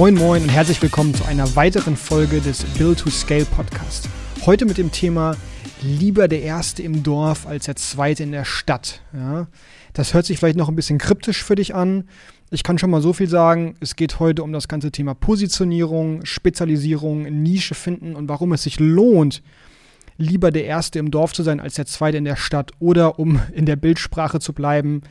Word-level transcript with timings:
Moin 0.00 0.14
Moin 0.14 0.42
und 0.42 0.48
herzlich 0.48 0.80
willkommen 0.80 1.14
zu 1.14 1.26
einer 1.26 1.56
weiteren 1.56 1.94
Folge 1.94 2.40
des 2.40 2.64
Build 2.64 3.00
to 3.00 3.10
Scale 3.10 3.44
Podcast. 3.44 4.08
Heute 4.46 4.64
mit 4.64 4.78
dem 4.78 4.90
Thema 4.90 5.36
lieber 5.82 6.26
der 6.26 6.40
Erste 6.40 6.82
im 6.82 7.02
Dorf 7.02 7.46
als 7.46 7.66
der 7.66 7.76
Zweite 7.76 8.22
in 8.22 8.32
der 8.32 8.46
Stadt. 8.46 9.02
Ja, 9.12 9.46
das 9.92 10.14
hört 10.14 10.24
sich 10.24 10.38
vielleicht 10.38 10.56
noch 10.56 10.70
ein 10.70 10.74
bisschen 10.74 10.96
kryptisch 10.96 11.44
für 11.44 11.54
dich 11.54 11.74
an. 11.74 12.08
Ich 12.50 12.62
kann 12.62 12.78
schon 12.78 12.88
mal 12.88 13.02
so 13.02 13.12
viel 13.12 13.28
sagen, 13.28 13.74
es 13.80 13.94
geht 13.94 14.20
heute 14.20 14.42
um 14.42 14.54
das 14.54 14.68
ganze 14.68 14.90
Thema 14.90 15.12
Positionierung, 15.12 16.24
Spezialisierung, 16.24 17.24
Nische 17.24 17.74
finden 17.74 18.16
und 18.16 18.26
warum 18.30 18.54
es 18.54 18.62
sich 18.62 18.80
lohnt, 18.80 19.42
lieber 20.20 20.50
der 20.50 20.66
Erste 20.66 20.98
im 20.98 21.10
Dorf 21.10 21.32
zu 21.32 21.42
sein 21.42 21.60
als 21.60 21.74
der 21.74 21.86
Zweite 21.86 22.18
in 22.18 22.24
der 22.24 22.36
Stadt 22.36 22.72
oder 22.78 23.18
um 23.18 23.40
in 23.52 23.66
der 23.66 23.76
Bildsprache 23.76 24.38
zu 24.38 24.52
bleiben, 24.52 25.02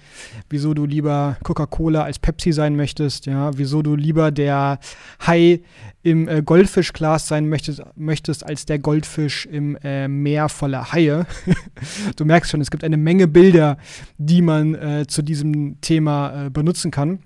wieso 0.50 0.74
du 0.74 0.86
lieber 0.86 1.38
Coca-Cola 1.44 2.04
als 2.04 2.20
Pepsi 2.20 2.52
sein 2.52 2.76
möchtest, 2.76 3.26
ja, 3.26 3.58
wieso 3.58 3.82
du 3.82 3.96
lieber 3.96 4.32
der 4.32 4.80
Hai 5.26 5.62
im 6.04 6.28
äh, 6.28 6.42
Goldfischglas 6.42 7.28
sein 7.28 7.50
möchtest, 7.50 7.82
möchtest 7.96 8.46
als 8.46 8.66
der 8.66 8.80
Goldfisch 8.80 9.46
im 9.46 9.76
äh, 9.84 10.08
Meer 10.08 10.48
voller 10.48 10.94
Haie. 10.94 11.26
du 12.16 12.26
merkst 12.26 12.52
schon, 12.52 12.62
es 12.62 12.72
gibt 12.72 12.84
eine 12.84 12.98
Menge 12.98 13.28
Bilder, 13.28 13.78
die 14.18 14.42
man 14.42 14.76
äh, 14.76 15.06
zu 15.08 15.22
diesem 15.22 15.82
Thema 15.82 16.46
äh, 16.46 16.50
benutzen 16.50 16.92
kann. 16.92 17.20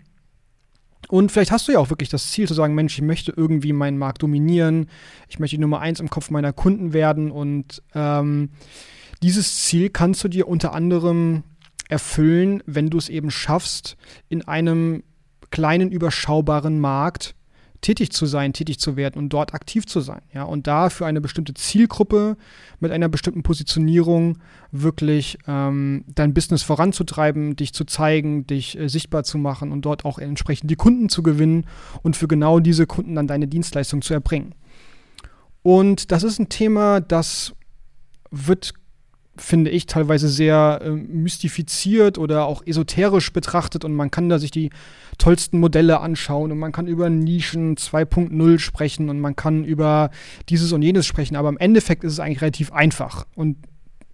Und 1.13 1.31
vielleicht 1.31 1.51
hast 1.51 1.67
du 1.67 1.71
ja 1.71 1.77
auch 1.77 1.91
wirklich 1.91 2.09
das 2.09 2.31
Ziel 2.31 2.47
zu 2.47 2.55
sagen, 2.55 2.73
Mensch, 2.73 2.97
ich 2.97 3.03
möchte 3.03 3.31
irgendwie 3.37 3.71
meinen 3.71 3.99
Markt 3.99 4.23
dominieren, 4.23 4.87
ich 5.29 5.37
möchte 5.37 5.57
die 5.57 5.61
Nummer 5.61 5.79
eins 5.79 5.99
im 5.99 6.09
Kopf 6.09 6.31
meiner 6.31 6.53
Kunden 6.53 6.91
werden. 6.91 7.29
Und 7.29 7.83
ähm, 7.93 8.49
dieses 9.21 9.63
Ziel 9.63 9.91
kannst 9.91 10.23
du 10.23 10.27
dir 10.27 10.47
unter 10.47 10.73
anderem 10.73 11.43
erfüllen, 11.87 12.63
wenn 12.65 12.89
du 12.89 12.97
es 12.97 13.09
eben 13.09 13.29
schaffst, 13.29 13.95
in 14.27 14.47
einem 14.47 15.03
kleinen, 15.51 15.91
überschaubaren 15.91 16.79
Markt 16.79 17.35
tätig 17.83 18.11
zu 18.11 18.25
sein, 18.25 18.53
tätig 18.53 18.79
zu 18.79 18.95
werden 18.95 19.19
und 19.19 19.29
dort 19.29 19.53
aktiv 19.53 19.85
zu 19.85 20.01
sein. 20.01 20.21
Ja, 20.33 20.43
und 20.43 20.65
da 20.65 20.89
für 20.89 21.05
eine 21.05 21.21
bestimmte 21.21 21.53
Zielgruppe 21.53 22.37
mit 22.79 22.91
einer 22.91 23.09
bestimmten 23.09 23.43
Positionierung 23.43 24.39
wirklich 24.71 25.37
ähm, 25.47 26.05
dein 26.07 26.33
Business 26.33 26.63
voranzutreiben, 26.63 27.55
dich 27.55 27.73
zu 27.73 27.85
zeigen, 27.85 28.47
dich 28.47 28.79
äh, 28.79 28.89
sichtbar 28.89 29.23
zu 29.23 29.37
machen 29.37 29.71
und 29.71 29.83
dort 29.83 30.05
auch 30.05 30.17
entsprechend 30.17 30.71
die 30.71 30.75
Kunden 30.75 31.09
zu 31.09 31.21
gewinnen 31.21 31.67
und 32.01 32.15
für 32.15 32.27
genau 32.27 32.59
diese 32.59 32.87
Kunden 32.87 33.13
dann 33.13 33.27
deine 33.27 33.47
Dienstleistung 33.47 34.01
zu 34.01 34.13
erbringen. 34.15 34.55
Und 35.61 36.11
das 36.11 36.23
ist 36.23 36.39
ein 36.39 36.49
Thema, 36.49 37.01
das 37.01 37.53
wird 38.31 38.73
finde 39.35 39.71
ich, 39.71 39.87
teilweise 39.87 40.29
sehr 40.29 40.79
äh, 40.83 40.89
mystifiziert 40.91 42.17
oder 42.17 42.45
auch 42.45 42.65
esoterisch 42.65 43.33
betrachtet 43.33 43.83
und 43.83 43.93
man 43.95 44.11
kann 44.11 44.29
da 44.29 44.37
sich 44.37 44.51
die 44.51 44.69
tollsten 45.17 45.59
Modelle 45.59 45.99
anschauen 46.01 46.51
und 46.51 46.59
man 46.59 46.71
kann 46.71 46.87
über 46.87 47.09
Nischen 47.09 47.75
2.0 47.75 48.59
sprechen 48.59 49.09
und 49.09 49.19
man 49.19 49.35
kann 49.35 49.63
über 49.63 50.11
dieses 50.49 50.71
und 50.71 50.83
jenes 50.83 51.07
sprechen, 51.07 51.35
aber 51.35 51.49
im 51.49 51.57
Endeffekt 51.57 52.03
ist 52.03 52.13
es 52.13 52.19
eigentlich 52.19 52.41
relativ 52.41 52.71
einfach. 52.71 53.25
Und 53.35 53.57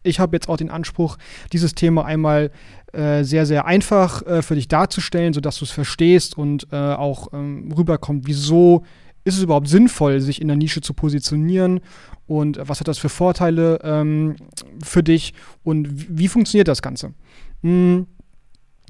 ich 0.03 0.19
habe 0.19 0.35
jetzt 0.35 0.47
auch 0.47 0.57
den 0.57 0.69
Anspruch, 0.69 1.17
dieses 1.51 1.75
Thema 1.75 2.05
einmal 2.05 2.51
äh, 2.93 3.23
sehr, 3.23 3.45
sehr 3.45 3.65
einfach 3.65 4.25
äh, 4.25 4.41
für 4.41 4.55
dich 4.55 4.69
darzustellen, 4.69 5.33
sodass 5.33 5.59
du 5.59 5.65
es 5.65 5.71
verstehst 5.71 6.37
und 6.37 6.67
äh, 6.71 6.77
auch 6.77 7.33
ähm, 7.33 7.71
rüberkommt, 7.75 8.25
wieso 8.25 8.85
ist 9.29 9.37
es 9.37 9.43
überhaupt 9.43 9.67
sinnvoll, 9.67 10.19
sich 10.19 10.41
in 10.41 10.47
der 10.47 10.57
Nische 10.57 10.81
zu 10.81 10.93
positionieren 10.93 11.79
und 12.27 12.59
was 12.61 12.79
hat 12.79 12.87
das 12.87 12.97
für 12.97 13.09
Vorteile 13.09 13.79
ähm, 13.83 14.35
für 14.83 15.03
dich 15.03 15.33
und 15.63 15.87
wie, 15.91 16.27
funktioniert 16.27 16.67
das 16.67 16.81
Ganze? 16.81 17.13
Hm, 17.61 18.07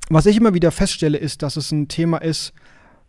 was 0.09 0.25
ich 0.25 0.37
immer 0.37 0.53
wieder 0.53 0.71
feststelle, 0.71 1.17
ist, 1.17 1.43
dass 1.43 1.55
es 1.55 1.71
ein 1.71 1.87
Thema 1.87 2.17
ist, 2.17 2.53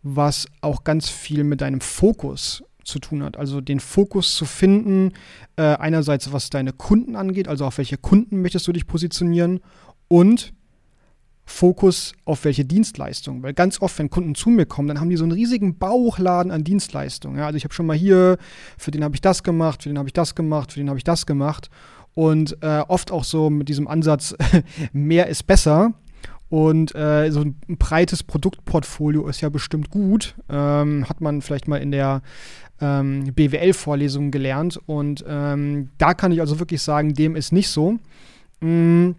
was 0.03 0.47
auch 0.61 0.83
ganz 0.83 1.09
viel 1.09 1.43
mit 1.43 1.61
deinem 1.61 1.81
Fokus 1.81 2.63
zu 2.83 2.99
tun 2.99 3.23
hat. 3.23 3.37
Also 3.37 3.61
den 3.61 3.79
Fokus 3.79 4.35
zu 4.35 4.45
finden, 4.45 5.13
äh, 5.55 5.63
einerseits 5.63 6.31
was 6.31 6.49
deine 6.49 6.73
Kunden 6.73 7.15
angeht, 7.15 7.47
also 7.47 7.65
auf 7.65 7.77
welche 7.77 7.97
Kunden 7.97 8.41
möchtest 8.41 8.67
du 8.67 8.71
dich 8.71 8.87
positionieren 8.87 9.59
und 10.07 10.53
Fokus 11.51 12.13
auf 12.25 12.45
welche 12.45 12.65
Dienstleistung. 12.65 13.43
Weil 13.43 13.53
ganz 13.53 13.81
oft, 13.81 13.97
wenn 13.99 14.09
Kunden 14.09 14.35
zu 14.35 14.49
mir 14.49 14.65
kommen, 14.65 14.87
dann 14.87 14.99
haben 14.99 15.09
die 15.09 15.17
so 15.17 15.23
einen 15.23 15.33
riesigen 15.33 15.77
Bauchladen 15.77 16.51
an 16.51 16.63
Dienstleistungen. 16.63 17.37
Ja, 17.37 17.45
also 17.45 17.57
ich 17.57 17.63
habe 17.63 17.73
schon 17.73 17.85
mal 17.85 17.95
hier, 17.95 18.37
für 18.77 18.91
den 18.91 19.03
habe 19.03 19.15
ich 19.15 19.21
das 19.21 19.43
gemacht, 19.43 19.83
für 19.83 19.89
den 19.89 19.97
habe 19.97 20.09
ich 20.09 20.13
das 20.13 20.33
gemacht, 20.33 20.71
für 20.71 20.79
den 20.79 20.89
habe 20.89 20.97
ich 20.97 21.03
das 21.03 21.25
gemacht. 21.25 21.69
Und 22.13 22.57
äh, 22.61 22.79
oft 22.87 23.11
auch 23.11 23.23
so 23.23 23.49
mit 23.49 23.69
diesem 23.69 23.87
Ansatz, 23.87 24.35
mehr 24.93 25.27
ist 25.27 25.45
besser. 25.45 25.93
Und 26.49 26.95
äh, 26.95 27.29
so 27.31 27.41
ein 27.41 27.55
breites 27.77 28.23
Produktportfolio 28.23 29.27
ist 29.27 29.41
ja 29.41 29.49
bestimmt 29.49 29.89
gut. 29.89 30.35
Ähm, 30.49 31.07
hat 31.07 31.21
man 31.21 31.41
vielleicht 31.41 31.67
mal 31.67 31.77
in 31.77 31.91
der 31.91 32.21
ähm, 32.81 33.33
BWL-Vorlesung 33.33 34.31
gelernt. 34.31 34.79
Und 34.85 35.23
ähm, 35.27 35.89
da 35.97 36.13
kann 36.13 36.31
ich 36.31 36.41
also 36.41 36.59
wirklich 36.59 36.81
sagen, 36.81 37.13
dem 37.13 37.35
ist 37.35 37.51
nicht 37.51 37.69
so. 37.69 37.99
Mhm 38.59 39.15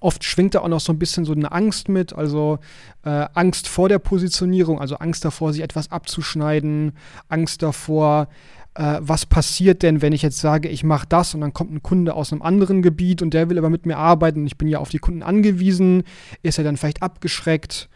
Oft 0.00 0.24
schwingt 0.24 0.54
da 0.54 0.60
auch 0.60 0.68
noch 0.68 0.80
so 0.80 0.92
ein 0.92 0.98
bisschen 0.98 1.24
so 1.24 1.32
eine 1.32 1.50
Angst 1.52 1.88
mit, 1.88 2.12
also 2.12 2.58
äh, 3.04 3.26
Angst 3.34 3.68
vor 3.68 3.88
der 3.88 3.98
Positionierung, 3.98 4.80
also 4.80 4.96
Angst 4.96 5.24
davor, 5.24 5.52
sich 5.52 5.62
etwas 5.62 5.90
abzuschneiden, 5.90 6.92
Angst 7.28 7.62
davor, 7.62 8.28
äh, 8.74 8.98
was 9.00 9.26
passiert 9.26 9.82
denn, 9.82 10.02
wenn 10.02 10.12
ich 10.12 10.22
jetzt 10.22 10.38
sage, 10.38 10.68
ich 10.68 10.84
mache 10.84 11.06
das 11.08 11.34
und 11.34 11.40
dann 11.40 11.52
kommt 11.52 11.72
ein 11.72 11.82
Kunde 11.82 12.14
aus 12.14 12.32
einem 12.32 12.42
anderen 12.42 12.80
Gebiet 12.80 13.22
und 13.22 13.34
der 13.34 13.50
will 13.50 13.58
aber 13.58 13.70
mit 13.70 13.86
mir 13.86 13.98
arbeiten 13.98 14.40
und 14.40 14.46
ich 14.46 14.56
bin 14.56 14.68
ja 14.68 14.78
auf 14.78 14.90
die 14.90 14.98
Kunden 14.98 15.22
angewiesen, 15.22 16.04
ist 16.42 16.58
er 16.58 16.64
dann 16.64 16.76
vielleicht 16.76 17.02
abgeschreckt? 17.02 17.88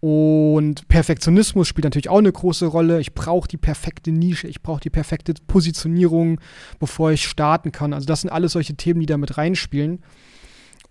Und 0.00 0.88
Perfektionismus 0.88 1.68
spielt 1.68 1.84
natürlich 1.84 2.08
auch 2.08 2.18
eine 2.18 2.32
große 2.32 2.66
Rolle. 2.66 2.98
Ich 2.98 3.14
brauche 3.14 3.46
die 3.46 3.56
perfekte 3.56 4.10
Nische, 4.10 4.48
ich 4.48 4.60
brauche 4.60 4.80
die 4.80 4.90
perfekte 4.90 5.32
Positionierung, 5.46 6.40
bevor 6.80 7.12
ich 7.12 7.24
starten 7.24 7.70
kann. 7.70 7.92
Also 7.92 8.06
das 8.06 8.22
sind 8.22 8.30
alles 8.30 8.50
solche 8.52 8.74
Themen, 8.74 8.98
die 8.98 9.06
da 9.06 9.16
mit 9.16 9.38
reinspielen. 9.38 10.00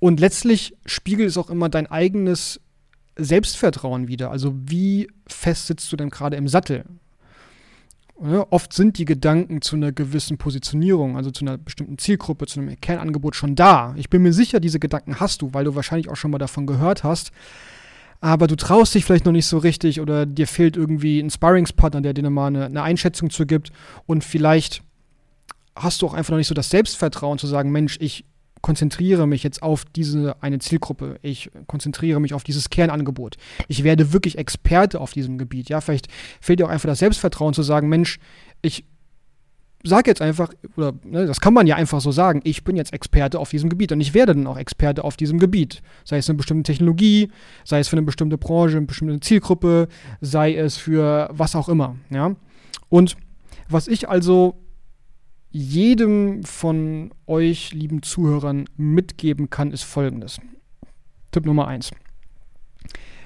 Und 0.02 0.20
letztlich 0.20 0.76
spiegelt 0.84 1.30
es 1.30 1.38
auch 1.38 1.52
immer 1.52 1.70
dein 1.70 1.86
eigenes 1.86 2.60
Selbstvertrauen 3.16 4.08
wieder. 4.08 4.32
Also 4.32 4.56
wie 4.56 5.08
fest 5.28 5.68
sitzt 5.68 5.92
du 5.92 5.96
denn 5.96 6.10
gerade 6.10 6.38
im 6.38 6.48
Sattel? 6.48 6.86
Ja, 8.20 8.48
oft 8.50 8.74
sind 8.74 8.98
die 8.98 9.06
Gedanken 9.06 9.62
zu 9.62 9.76
einer 9.76 9.92
gewissen 9.92 10.40
Positionierung, 10.40 11.18
also 11.18 11.30
zu 11.30 11.46
einer 11.46 11.60
bestimmten 11.60 12.00
Zielgruppe, 12.00 12.48
zu 12.48 12.60
einem 12.60 12.82
Kernangebot 12.82 13.36
schon 13.36 13.54
da. 13.54 13.94
Ich 13.96 14.10
bin 14.10 14.24
mir 14.24 14.34
sicher, 14.34 14.60
diese 14.60 14.80
Gedanken 14.80 15.20
hast 15.20 15.44
du, 15.44 15.54
weil 15.54 15.66
du 15.66 15.76
wahrscheinlich 15.76 16.10
auch 16.10 16.16
schon 16.16 16.32
mal 16.32 16.40
davon 16.40 16.66
gehört 16.66 17.04
hast. 17.04 17.32
Aber 18.22 18.48
du 18.48 18.56
traust 18.56 18.96
dich 18.96 19.06
vielleicht 19.06 19.26
noch 19.26 19.32
nicht 19.32 19.46
so 19.46 19.60
richtig 19.60 20.02
oder 20.02 20.26
dir 20.26 20.48
fehlt 20.48 20.78
irgendwie 20.78 21.20
ein 21.20 21.30
Sparringspartner, 21.30 22.02
der 22.02 22.16
dir 22.16 22.28
mal 22.28 22.48
eine, 22.48 22.66
eine 22.66 22.82
Einschätzung 22.82 23.30
zu 23.30 23.46
gibt. 23.46 23.72
Und 24.08 24.24
vielleicht 24.24 24.82
hast 25.76 26.02
du 26.02 26.08
auch 26.08 26.16
einfach 26.16 26.32
noch 26.32 26.38
nicht 26.38 26.48
so 26.48 26.56
das 26.56 26.72
Selbstvertrauen 26.72 27.38
zu 27.38 27.46
sagen, 27.46 27.72
Mensch, 27.72 27.98
ich 28.02 28.26
konzentriere 28.62 29.28
mich 29.28 29.44
jetzt 29.44 29.64
auf 29.64 29.86
diese 29.86 30.42
eine 30.42 30.60
Zielgruppe. 30.60 31.18
Ich 31.22 31.52
konzentriere 31.68 32.20
mich 32.20 32.34
auf 32.34 32.44
dieses 32.44 32.70
Kernangebot. 32.70 33.38
Ich 33.68 33.84
werde 33.84 34.14
wirklich 34.14 34.38
Experte 34.38 35.00
auf 35.00 35.14
diesem 35.14 35.38
Gebiet. 35.38 35.70
Ja, 35.70 35.82
vielleicht 35.82 36.08
fehlt 36.40 36.60
dir 36.60 36.66
auch 36.66 36.72
einfach 36.72 36.90
das 36.90 37.00
Selbstvertrauen 37.00 37.54
zu 37.54 37.64
sagen, 37.64 37.90
Mensch, 37.90 38.20
ich 38.62 38.86
sage 39.84 40.10
jetzt 40.12 40.22
einfach, 40.22 40.54
oder 40.78 40.94
ne, 41.04 41.26
das 41.26 41.42
kann 41.42 41.54
man 41.54 41.66
ja 41.66 41.76
einfach 41.76 42.02
so 42.02 42.12
sagen, 42.12 42.42
ich 42.44 42.64
bin 42.64 42.76
jetzt 42.76 42.94
Experte 42.94 43.40
auf 43.40 43.50
diesem 43.50 43.70
Gebiet 43.70 43.92
und 43.92 44.02
ich 44.02 44.14
werde 44.14 44.36
dann 44.36 44.48
auch 44.48 44.58
Experte 44.58 45.04
auf 45.04 45.18
diesem 45.18 45.40
Gebiet. 45.40 45.82
Sei 46.04 46.18
es 46.18 46.30
eine 46.30 46.38
bestimmte 46.38 46.72
Technologie, 46.72 47.30
sei 47.66 47.80
es 47.80 47.88
für 47.88 47.98
eine 47.98 48.06
bestimmte 48.06 48.38
Branche, 48.38 48.78
eine 48.78 48.86
bestimmte 48.86 49.20
Zielgruppe, 49.20 49.88
sei 50.20 50.56
es 50.56 50.78
für 50.78 51.30
was 51.32 51.56
auch 51.56 51.70
immer. 51.70 51.96
Ja? 52.10 52.36
Und 52.90 53.18
was 53.70 53.88
ich 53.88 54.08
also 54.10 54.56
jedem 55.52 56.44
von 56.44 57.12
euch, 57.28 57.74
lieben 57.74 58.04
Zuhörern, 58.04 58.66
mitgeben 58.78 59.50
kann, 59.50 59.72
ist 59.72 59.84
folgendes. 59.84 60.40
Tipp 61.32 61.46
Nummer 61.46 61.68
eins. 61.68 61.92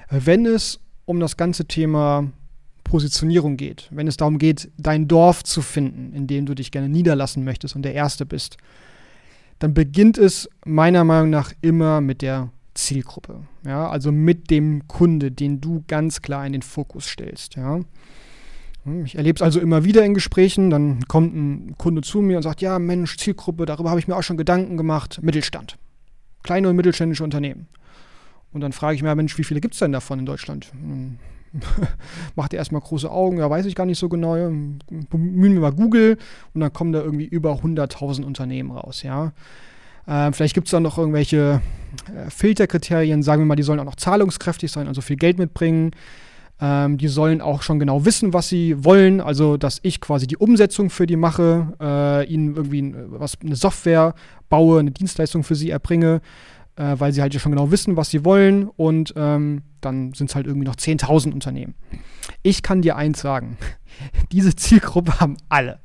Wenn 0.09 0.45
es 0.45 0.79
um 1.05 1.19
das 1.19 1.37
ganze 1.37 1.65
Thema 1.65 2.31
Positionierung 2.83 3.57
geht, 3.57 3.89
wenn 3.91 4.07
es 4.07 4.17
darum 4.17 4.37
geht, 4.37 4.71
dein 4.77 5.07
Dorf 5.07 5.43
zu 5.43 5.61
finden, 5.61 6.13
in 6.13 6.27
dem 6.27 6.45
du 6.45 6.53
dich 6.53 6.71
gerne 6.71 6.89
niederlassen 6.89 7.43
möchtest 7.43 7.75
und 7.75 7.81
der 7.81 7.93
Erste 7.93 8.25
bist, 8.25 8.57
dann 9.59 9.73
beginnt 9.73 10.17
es 10.17 10.49
meiner 10.65 11.03
Meinung 11.03 11.29
nach 11.29 11.51
immer 11.61 12.01
mit 12.01 12.21
der 12.21 12.49
Zielgruppe. 12.73 13.47
Ja, 13.65 13.89
also 13.89 14.11
mit 14.11 14.51
dem 14.51 14.87
Kunde, 14.87 15.31
den 15.31 15.61
du 15.61 15.83
ganz 15.87 16.21
klar 16.21 16.45
in 16.45 16.53
den 16.53 16.61
Fokus 16.61 17.07
stellst. 17.07 17.55
Ja. 17.55 17.79
Hm, 18.85 19.05
ich 19.05 19.15
erlebe 19.15 19.37
es 19.37 19.41
also 19.41 19.59
immer 19.59 19.83
wieder 19.83 20.05
in 20.05 20.13
Gesprächen. 20.13 20.69
Dann 20.69 21.05
kommt 21.07 21.35
ein 21.35 21.75
Kunde 21.77 22.01
zu 22.01 22.21
mir 22.21 22.37
und 22.37 22.43
sagt: 22.43 22.61
Ja, 22.61 22.79
Mensch, 22.79 23.17
Zielgruppe, 23.17 23.65
darüber 23.65 23.89
habe 23.89 23.99
ich 23.99 24.07
mir 24.07 24.15
auch 24.15 24.23
schon 24.23 24.37
Gedanken 24.37 24.77
gemacht. 24.77 25.19
Mittelstand. 25.21 25.77
Kleine 26.43 26.69
und 26.69 26.75
mittelständische 26.75 27.23
Unternehmen. 27.23 27.67
Und 28.53 28.61
dann 28.61 28.71
frage 28.71 28.95
ich 28.95 29.03
mir: 29.03 29.13
Mensch, 29.15 29.37
wie 29.37 29.43
viele 29.43 29.59
gibt 29.59 29.73
es 29.73 29.79
denn 29.79 29.91
davon 29.91 30.19
in 30.19 30.25
Deutschland? 30.25 30.71
Macht 32.35 32.53
er 32.53 32.59
erstmal 32.59 32.81
große 32.81 33.09
Augen, 33.09 33.37
ja, 33.37 33.49
weiß 33.49 33.65
ich 33.65 33.75
gar 33.75 33.85
nicht 33.85 33.97
so 33.99 34.09
genau. 34.09 34.33
Bemühen 34.33 35.53
wir 35.53 35.61
mal 35.61 35.71
Google 35.71 36.17
und 36.53 36.61
dann 36.61 36.73
kommen 36.73 36.91
da 36.91 37.01
irgendwie 37.01 37.25
über 37.25 37.53
100.000 37.53 38.23
Unternehmen 38.23 38.71
raus, 38.71 39.03
ja. 39.03 39.31
Ähm, 40.07 40.33
vielleicht 40.33 40.53
gibt 40.53 40.67
es 40.67 40.71
da 40.71 40.79
noch 40.79 40.97
irgendwelche 40.97 41.61
äh, 42.13 42.29
Filterkriterien, 42.29 43.23
sagen 43.23 43.41
wir 43.41 43.45
mal, 43.45 43.55
die 43.55 43.63
sollen 43.63 43.79
auch 43.79 43.85
noch 43.85 43.95
zahlungskräftig 43.95 44.71
sein, 44.71 44.87
also 44.87 45.01
viel 45.01 45.15
Geld 45.15 45.39
mitbringen 45.39 45.91
Ähm, 46.61 46.97
die 46.97 47.09
sollen 47.09 47.41
auch 47.41 47.61
schon 47.61 47.79
genau 47.79 48.05
wissen, 48.05 48.33
was 48.33 48.47
sie 48.47 48.83
wollen. 48.83 49.19
Also, 49.19 49.57
dass 49.57 49.79
ich 49.83 49.99
quasi 49.99 50.25
die 50.25 50.37
Umsetzung 50.37 50.89
für 50.89 51.05
die 51.05 51.17
mache, 51.17 51.73
äh, 51.81 52.25
ihnen 52.27 52.55
irgendwie 52.55 52.95
was, 53.07 53.37
eine 53.43 53.55
Software 53.55 54.13
baue, 54.49 54.79
eine 54.79 54.91
Dienstleistung 54.91 55.43
für 55.43 55.55
sie 55.55 55.69
erbringe, 55.69 56.21
äh, 56.77 56.95
weil 56.97 57.11
sie 57.11 57.21
halt 57.21 57.33
ja 57.33 57.39
schon 57.39 57.51
genau 57.51 57.71
wissen, 57.71 57.97
was 57.97 58.09
sie 58.09 58.23
wollen. 58.23 58.69
Und 58.69 59.13
ähm, 59.17 59.63
dann 59.81 60.13
sind 60.13 60.29
es 60.29 60.35
halt 60.35 60.47
irgendwie 60.47 60.65
noch 60.65 60.75
10.000 60.75 61.33
Unternehmen. 61.33 61.75
Ich 62.41 62.63
kann 62.63 62.81
dir 62.81 62.95
eins 62.95 63.19
sagen. 63.19 63.57
Diese 64.31 64.55
Zielgruppe 64.55 65.19
haben 65.19 65.37
alle. 65.49 65.79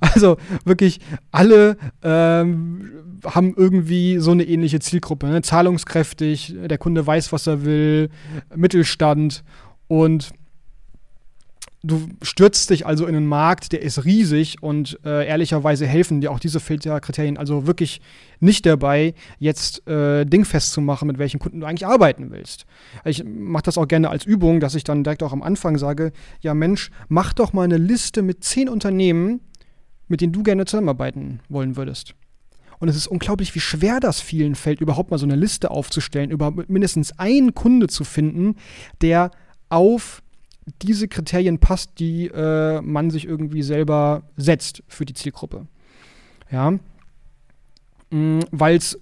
Also 0.00 0.36
wirklich 0.64 1.00
alle 1.30 1.76
ähm, 2.02 2.90
haben 3.24 3.54
irgendwie 3.56 4.18
so 4.18 4.32
eine 4.32 4.44
ähnliche 4.44 4.80
Zielgruppe. 4.80 5.26
Ne? 5.26 5.42
Zahlungskräftig, 5.42 6.56
der 6.68 6.78
Kunde 6.78 7.06
weiß, 7.06 7.32
was 7.32 7.46
er 7.46 7.64
will, 7.64 8.10
Mittelstand 8.54 9.44
und 9.88 10.30
du 11.82 12.08
stürzt 12.22 12.70
dich 12.70 12.86
also 12.86 13.06
in 13.06 13.14
einen 13.14 13.26
Markt, 13.26 13.72
der 13.72 13.82
ist 13.82 14.04
riesig 14.04 14.62
und 14.62 14.98
äh, 15.04 15.26
ehrlicherweise 15.26 15.86
helfen 15.86 16.20
dir 16.20 16.32
auch 16.32 16.40
diese 16.40 16.60
Filterkriterien 16.60 17.36
also 17.36 17.66
wirklich 17.66 18.00
nicht 18.40 18.66
dabei, 18.66 19.14
jetzt 19.38 19.86
äh, 19.86 20.24
dingfest 20.24 20.72
zu 20.72 20.80
machen, 20.80 21.06
mit 21.06 21.18
welchen 21.18 21.38
Kunden 21.38 21.60
du 21.60 21.66
eigentlich 21.66 21.86
arbeiten 21.86 22.30
willst. 22.30 22.66
Ich 23.04 23.24
mache 23.24 23.64
das 23.64 23.78
auch 23.78 23.86
gerne 23.86 24.10
als 24.10 24.24
Übung, 24.24 24.60
dass 24.60 24.74
ich 24.74 24.84
dann 24.84 25.04
direkt 25.04 25.22
auch 25.22 25.32
am 25.32 25.42
Anfang 25.42 25.78
sage, 25.78 26.12
ja 26.40 26.52
Mensch, 26.54 26.90
mach 27.08 27.32
doch 27.32 27.52
mal 27.52 27.62
eine 27.62 27.78
Liste 27.78 28.22
mit 28.22 28.42
zehn 28.44 28.68
Unternehmen, 28.68 29.40
mit 30.08 30.20
denen 30.20 30.32
du 30.32 30.42
gerne 30.42 30.64
zusammenarbeiten 30.64 31.40
wollen 31.48 31.76
würdest. 31.76 32.14
Und 32.80 32.88
es 32.88 32.96
ist 32.96 33.08
unglaublich, 33.08 33.54
wie 33.54 33.60
schwer 33.60 33.98
das 34.00 34.20
vielen 34.20 34.54
fällt, 34.54 34.80
überhaupt 34.80 35.10
mal 35.10 35.18
so 35.18 35.26
eine 35.26 35.34
Liste 35.34 35.70
aufzustellen, 35.70 36.30
über 36.30 36.52
mindestens 36.68 37.18
einen 37.18 37.54
Kunde 37.54 37.88
zu 37.88 38.04
finden, 38.04 38.54
der 39.00 39.30
auf 39.68 40.22
diese 40.82 41.08
Kriterien 41.08 41.58
passt, 41.58 41.98
die 41.98 42.26
äh, 42.26 42.80
man 42.82 43.10
sich 43.10 43.26
irgendwie 43.26 43.62
selber 43.62 44.22
setzt 44.36 44.82
für 44.88 45.04
die 45.04 45.14
Zielgruppe. 45.14 45.66
Ja. 46.50 46.72
Mm, 48.10 48.40
weil 48.50 48.76
es 48.76 48.98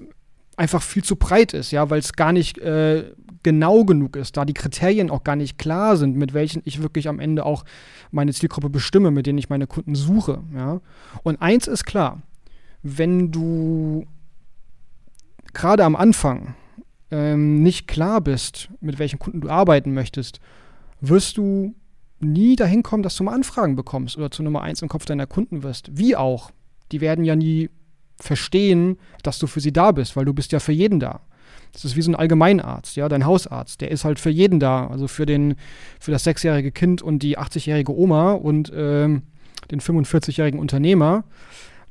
einfach 0.57 0.83
viel 0.83 1.05
zu 1.05 1.17
breit 1.17 1.53
ist, 1.53 1.71
ja, 1.71 1.91
weil 1.91 1.99
es 1.99 2.15
gar 2.15 2.33
nicht 2.33 2.59
äh, 2.59 3.13
genau 3.43 3.85
genug 3.85 4.17
ist, 4.17 4.37
da 4.37 4.45
die 4.45 4.55
Kriterien 4.55 5.11
auch 5.11 5.23
gar 5.23 5.37
nicht 5.37 5.59
klar 5.59 5.97
sind, 5.97 6.17
mit 6.17 6.35
welchen 6.35 6.63
ich 6.65 6.83
wirklich 6.83 7.09
am 7.09 7.21
Ende 7.21 7.45
auch 7.45 7.65
meine 8.11 8.33
Zielgruppe 8.33 8.71
bestimme, 8.71 9.11
mit 9.11 9.27
denen 9.27 9.39
ich 9.39 9.51
meine 9.51 9.67
Kunden 9.67 9.95
suche, 9.95 10.43
ja. 10.55 10.81
Und 11.23 11.43
eins 11.43 11.67
ist 11.67 11.85
klar, 11.85 12.23
wenn 12.83 13.31
du 13.31 14.07
gerade 15.53 15.85
am 15.85 15.97
Anfang 15.97 16.55
ähm, 17.11 17.63
nicht 17.63 17.87
klar 17.87 18.21
bist, 18.21 18.69
mit 18.81 18.99
welchen 18.99 19.19
Kunden 19.19 19.41
du 19.41 19.49
arbeiten 19.49 19.95
möchtest 19.95 20.41
wirst 21.01 21.37
du 21.37 21.75
nie 22.21 22.57
dahin 22.57 22.83
kommen, 22.83 23.03
dass 23.03 23.17
du 23.17 23.25
mal 23.25 23.35
Anfragen 23.35 23.77
bekommst 23.77 24.17
oder 24.17 24.31
zu 24.31 24.43
Nummer 24.43 24.63
eins 24.63 24.83
im 24.83 24.89
Kopf 24.89 25.05
deiner 25.05 25.27
Kunden 25.27 25.63
wirst. 25.63 25.91
Wie 25.93 26.17
auch. 26.17 26.51
Die 26.93 27.01
werden 27.01 27.25
ja 27.25 27.37
nie 27.37 27.69
verstehen, 28.19 28.99
dass 29.23 29.39
du 29.39 29.47
für 29.47 29.61
sie 29.61 29.73
da 29.73 29.93
bist, 29.93 30.17
weil 30.17 30.25
du 30.25 30.33
bist 30.33 30.53
ja 30.53 30.61
für 30.61 30.73
jeden 30.73 31.01
da. 31.01 31.21
Das 31.73 31.85
ist 31.85 31.97
wie 31.97 32.03
so 32.03 32.11
ein 32.11 32.15
Allgemeinarzt, 32.15 32.97
ja, 32.97 33.09
dein 33.09 33.27
Hausarzt, 33.27 33.83
der 33.83 33.91
ist 33.91 34.05
halt 34.05 34.19
für 34.19 34.31
jeden 34.31 34.61
da, 34.61 34.87
also 34.87 35.09
für 35.09 35.27
den, 35.27 35.57
für 36.01 36.11
das 36.11 36.25
sechsjährige 36.25 36.73
Kind 36.73 37.03
und 37.03 37.23
die 37.23 37.39
80-jährige 37.39 37.95
Oma 37.95 38.33
und 38.33 38.73
ähm, 38.75 39.23
den 39.71 39.81
45-jährigen 39.81 40.59
Unternehmer, 40.59 41.25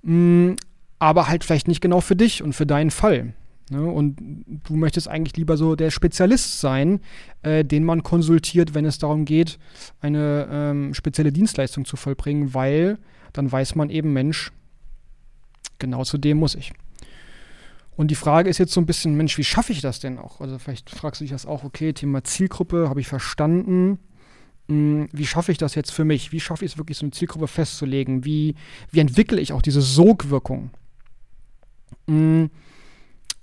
mh, 0.01 0.13
mm, 0.51 0.55
aber 0.97 1.27
halt 1.27 1.43
vielleicht 1.43 1.67
nicht 1.67 1.81
genau 1.81 2.01
für 2.01 2.15
dich 2.15 2.41
und 2.41 2.53
für 2.53 2.65
deinen 2.65 2.89
Fall. 2.89 3.33
Ne? 3.69 3.83
Und 3.83 4.17
du 4.63 4.75
möchtest 4.75 5.07
eigentlich 5.07 5.37
lieber 5.37 5.57
so 5.57 5.75
der 5.75 5.91
Spezialist 5.91 6.59
sein, 6.59 6.99
äh, 7.41 7.63
den 7.65 7.83
man 7.83 8.03
konsultiert, 8.03 8.73
wenn 8.73 8.85
es 8.85 8.99
darum 8.99 9.25
geht, 9.25 9.57
eine 10.01 10.47
ähm, 10.51 10.93
spezielle 10.93 11.31
Dienstleistung 11.31 11.85
zu 11.85 11.97
vollbringen, 11.97 12.53
weil 12.53 12.97
dann 13.33 13.51
weiß 13.51 13.75
man 13.75 13.89
eben, 13.89 14.13
Mensch, 14.13 14.51
genau 15.79 16.03
zu 16.03 16.17
dem 16.17 16.37
muss 16.37 16.55
ich. 16.55 16.73
Und 17.97 18.11
die 18.11 18.15
Frage 18.15 18.49
ist 18.49 18.57
jetzt 18.57 18.73
so 18.73 18.81
ein 18.81 18.85
bisschen, 18.85 19.15
Mensch, 19.15 19.37
wie 19.37 19.43
schaffe 19.43 19.71
ich 19.71 19.81
das 19.81 19.99
denn 19.99 20.19
auch? 20.19 20.41
Also 20.41 20.59
vielleicht 20.59 20.89
fragst 20.89 21.21
du 21.21 21.23
dich 21.23 21.31
das 21.31 21.45
auch, 21.45 21.63
okay, 21.63 21.93
Thema 21.93 22.23
Zielgruppe 22.23 22.89
habe 22.89 22.99
ich 22.99 23.07
verstanden. 23.07 23.99
Hm, 24.67 25.07
wie 25.11 25.25
schaffe 25.25 25.51
ich 25.51 25.57
das 25.57 25.75
jetzt 25.75 25.91
für 25.91 26.03
mich? 26.03 26.31
Wie 26.31 26.39
schaffe 26.39 26.65
ich 26.65 26.73
es 26.73 26.77
wirklich, 26.77 26.97
so 26.97 27.05
eine 27.05 27.11
Zielgruppe 27.11 27.47
festzulegen? 27.47 28.25
Wie, 28.25 28.55
wie 28.91 28.99
entwickle 28.99 29.39
ich 29.39 29.53
auch 29.53 29.61
diese 29.61 29.81
Sogwirkung? 29.81 30.71
Hm, 32.07 32.49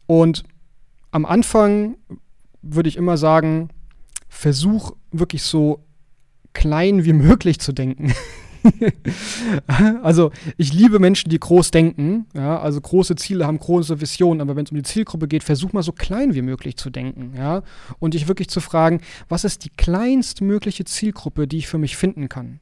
und 0.06 0.44
am 1.10 1.24
Anfang 1.26 1.96
würde 2.62 2.88
ich 2.88 2.96
immer 2.96 3.16
sagen, 3.16 3.68
versuch 4.28 4.92
wirklich 5.10 5.42
so 5.42 5.84
klein 6.52 7.04
wie 7.04 7.12
möglich 7.12 7.60
zu 7.60 7.72
denken. 7.72 8.12
also 10.02 10.30
ich 10.56 10.72
liebe 10.72 10.98
Menschen, 10.98 11.28
die 11.30 11.38
groß 11.38 11.70
denken, 11.70 12.26
ja, 12.34 12.60
also 12.60 12.80
große 12.80 13.16
Ziele 13.16 13.46
haben 13.46 13.58
große 13.58 14.00
Visionen, 14.00 14.40
aber 14.40 14.56
wenn 14.56 14.64
es 14.64 14.70
um 14.70 14.76
die 14.76 14.84
Zielgruppe 14.84 15.28
geht, 15.28 15.42
versuch 15.42 15.72
mal 15.72 15.82
so 15.82 15.92
klein 15.92 16.34
wie 16.34 16.42
möglich 16.42 16.76
zu 16.76 16.90
denken, 16.90 17.34
ja, 17.36 17.62
und 17.98 18.14
dich 18.14 18.28
wirklich 18.28 18.48
zu 18.48 18.60
fragen, 18.60 19.00
was 19.28 19.44
ist 19.44 19.64
die 19.64 19.70
kleinstmögliche 19.70 20.84
Zielgruppe, 20.84 21.46
die 21.48 21.58
ich 21.58 21.68
für 21.68 21.78
mich 21.78 21.96
finden 21.96 22.28
kann? 22.28 22.60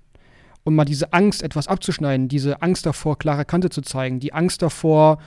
Und 0.64 0.74
mal 0.74 0.84
diese 0.84 1.12
Angst, 1.12 1.42
etwas 1.42 1.68
abzuschneiden, 1.68 2.28
diese 2.28 2.62
Angst 2.62 2.86
davor, 2.86 3.18
klare 3.18 3.44
Kante 3.44 3.70
zu 3.70 3.80
zeigen, 3.82 4.20
die 4.20 4.32
Angst 4.32 4.62
davor, 4.62 5.18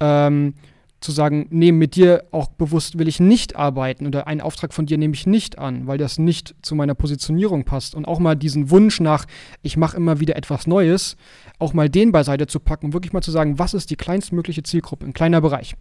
ähm, 0.00 0.54
zu 1.00 1.12
sagen, 1.12 1.46
nee, 1.50 1.72
mit 1.72 1.96
dir 1.96 2.24
auch 2.30 2.48
bewusst 2.48 2.98
will 2.98 3.08
ich 3.08 3.20
nicht 3.20 3.56
arbeiten 3.56 4.06
oder 4.06 4.26
einen 4.26 4.40
Auftrag 4.40 4.74
von 4.74 4.86
dir 4.86 4.98
nehme 4.98 5.14
ich 5.14 5.26
nicht 5.26 5.58
an, 5.58 5.86
weil 5.86 5.96
das 5.96 6.18
nicht 6.18 6.54
zu 6.62 6.74
meiner 6.74 6.94
Positionierung 6.94 7.64
passt. 7.64 7.94
Und 7.94 8.06
auch 8.06 8.18
mal 8.18 8.36
diesen 8.36 8.70
Wunsch 8.70 9.00
nach, 9.00 9.24
ich 9.62 9.76
mache 9.76 9.96
immer 9.96 10.20
wieder 10.20 10.36
etwas 10.36 10.66
Neues, 10.66 11.16
auch 11.58 11.72
mal 11.72 11.88
den 11.88 12.12
beiseite 12.12 12.46
zu 12.46 12.60
packen 12.60 12.86
und 12.86 12.92
wirklich 12.92 13.12
mal 13.12 13.22
zu 13.22 13.30
sagen, 13.30 13.58
was 13.58 13.74
ist 13.74 13.90
die 13.90 13.96
kleinstmögliche 13.96 14.62
Zielgruppe, 14.62 15.06
ein 15.06 15.14
kleiner 15.14 15.40
Bereich. 15.40 15.74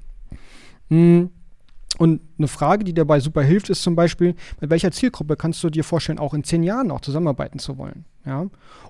Hm. 0.90 1.30
Und 1.98 2.22
eine 2.38 2.48
Frage, 2.48 2.84
die 2.84 2.94
dabei 2.94 3.20
super 3.20 3.42
hilft, 3.42 3.70
ist 3.70 3.82
zum 3.82 3.96
Beispiel, 3.96 4.36
mit 4.62 4.70
welcher 4.70 4.92
Zielgruppe 4.92 5.36
kannst 5.36 5.62
du 5.64 5.70
dir 5.70 5.84
vorstellen, 5.84 6.20
auch 6.20 6.34
in 6.34 6.44
zehn 6.44 6.64
Jahren 6.64 6.92
auch 6.92 7.02
zusammenarbeiten 7.02 7.60
zu 7.60 7.78
wollen? 7.78 8.06
Ja? 8.26 8.46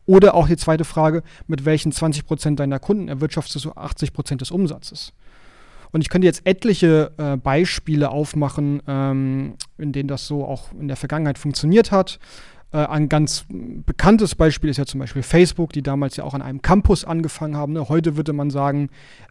Oder 0.05 0.35
auch 0.35 0.47
die 0.47 0.57
zweite 0.57 0.83
Frage, 0.83 1.23
mit 1.47 1.65
welchen 1.65 1.91
20 1.91 2.25
Prozent 2.25 2.59
deiner 2.59 2.77
Kunden 2.77 3.07
erwirtschaftest 3.07 3.65
du 3.65 3.71
80 3.71 4.13
Prozent 4.13 4.41
des 4.41 4.51
Umsatzes? 4.51 5.13
Und 5.91 6.01
ich 6.01 6.09
könnte 6.09 6.25
jetzt 6.25 6.45
etliche 6.45 7.11
äh, 7.17 7.37
Beispiele 7.37 8.09
aufmachen, 8.09 8.81
ähm, 8.87 9.55
in 9.77 9.91
denen 9.91 10.07
das 10.07 10.27
so 10.27 10.45
auch 10.45 10.71
in 10.73 10.87
der 10.87 10.97
Vergangenheit 10.97 11.37
funktioniert 11.37 11.91
hat. 11.91 12.19
Äh, 12.71 12.85
ein 12.85 13.09
ganz 13.09 13.45
bekanntes 13.49 14.35
Beispiel 14.35 14.69
ist 14.69 14.77
ja 14.77 14.85
zum 14.85 14.99
Beispiel 14.99 15.23
Facebook, 15.23 15.73
die 15.73 15.81
damals 15.81 16.15
ja 16.15 16.23
auch 16.23 16.33
an 16.33 16.41
einem 16.41 16.61
Campus 16.61 17.05
angefangen 17.05 17.55
haben. 17.55 17.73
Ne? 17.73 17.89
Heute 17.89 18.17
würde 18.17 18.33
man 18.33 18.51
sagen, 18.51 18.89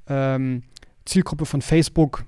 ähm, 0.09 0.65
Zielgruppe 1.05 1.47
von 1.47 1.63
Facebook, 1.63 2.25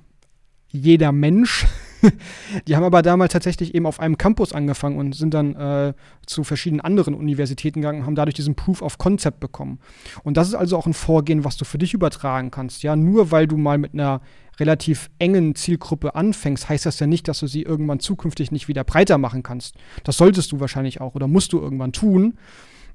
jeder 0.69 1.13
Mensch. 1.13 1.67
die 2.69 2.76
haben 2.76 2.85
aber 2.85 3.02
damals 3.02 3.33
tatsächlich 3.33 3.75
eben 3.75 3.87
auf 3.87 4.00
einem 4.00 4.19
Campus 4.19 4.52
angefangen 4.52 4.99
und 4.99 5.14
sind 5.14 5.35
dann 5.35 5.54
äh, 5.54 5.95
zu 6.26 6.45
verschiedenen 6.45 6.80
anderen 6.80 7.14
Universitäten 7.14 7.80
gegangen 7.80 8.00
und 8.00 8.07
haben 8.07 8.14
dadurch 8.14 8.35
diesen 8.35 8.54
Proof 8.54 8.83
of 8.83 8.99
Concept 8.99 9.40
bekommen. 9.40 9.78
Und 10.23 10.37
das 10.37 10.49
ist 10.49 10.54
also 10.54 10.76
auch 10.76 10.87
ein 10.87 10.95
Vorgehen, 10.95 11.45
was 11.45 11.57
du 11.57 11.64
für 11.64 11.78
dich 11.78 11.95
übertragen 11.95 12.50
kannst. 12.50 12.83
Ja, 12.83 12.97
nur 12.97 13.30
weil 13.30 13.47
du 13.47 13.57
mal 13.57 13.78
mit 13.78 13.95
einer 13.95 14.21
relativ 14.59 15.11
engen 15.19 15.54
Zielgruppe 15.54 16.14
anfängst, 16.14 16.69
heißt 16.69 16.87
das 16.87 17.00
ja 17.00 17.07
nicht, 17.07 17.26
dass 17.28 17.40
du 17.40 17.47
sie 17.47 17.62
irgendwann 17.62 17.99
zukünftig 17.99 18.52
nicht 18.52 18.69
wieder 18.69 18.85
breiter 18.85 19.19
machen 19.19 19.42
kannst. 19.42 19.75
Das 20.04 20.19
solltest 20.19 20.52
du 20.52 20.61
wahrscheinlich 20.61 21.00
auch 21.00 21.14
oder 21.14 21.26
musst 21.26 21.52
du 21.52 21.61
irgendwann 21.61 21.92
tun. 21.92 22.38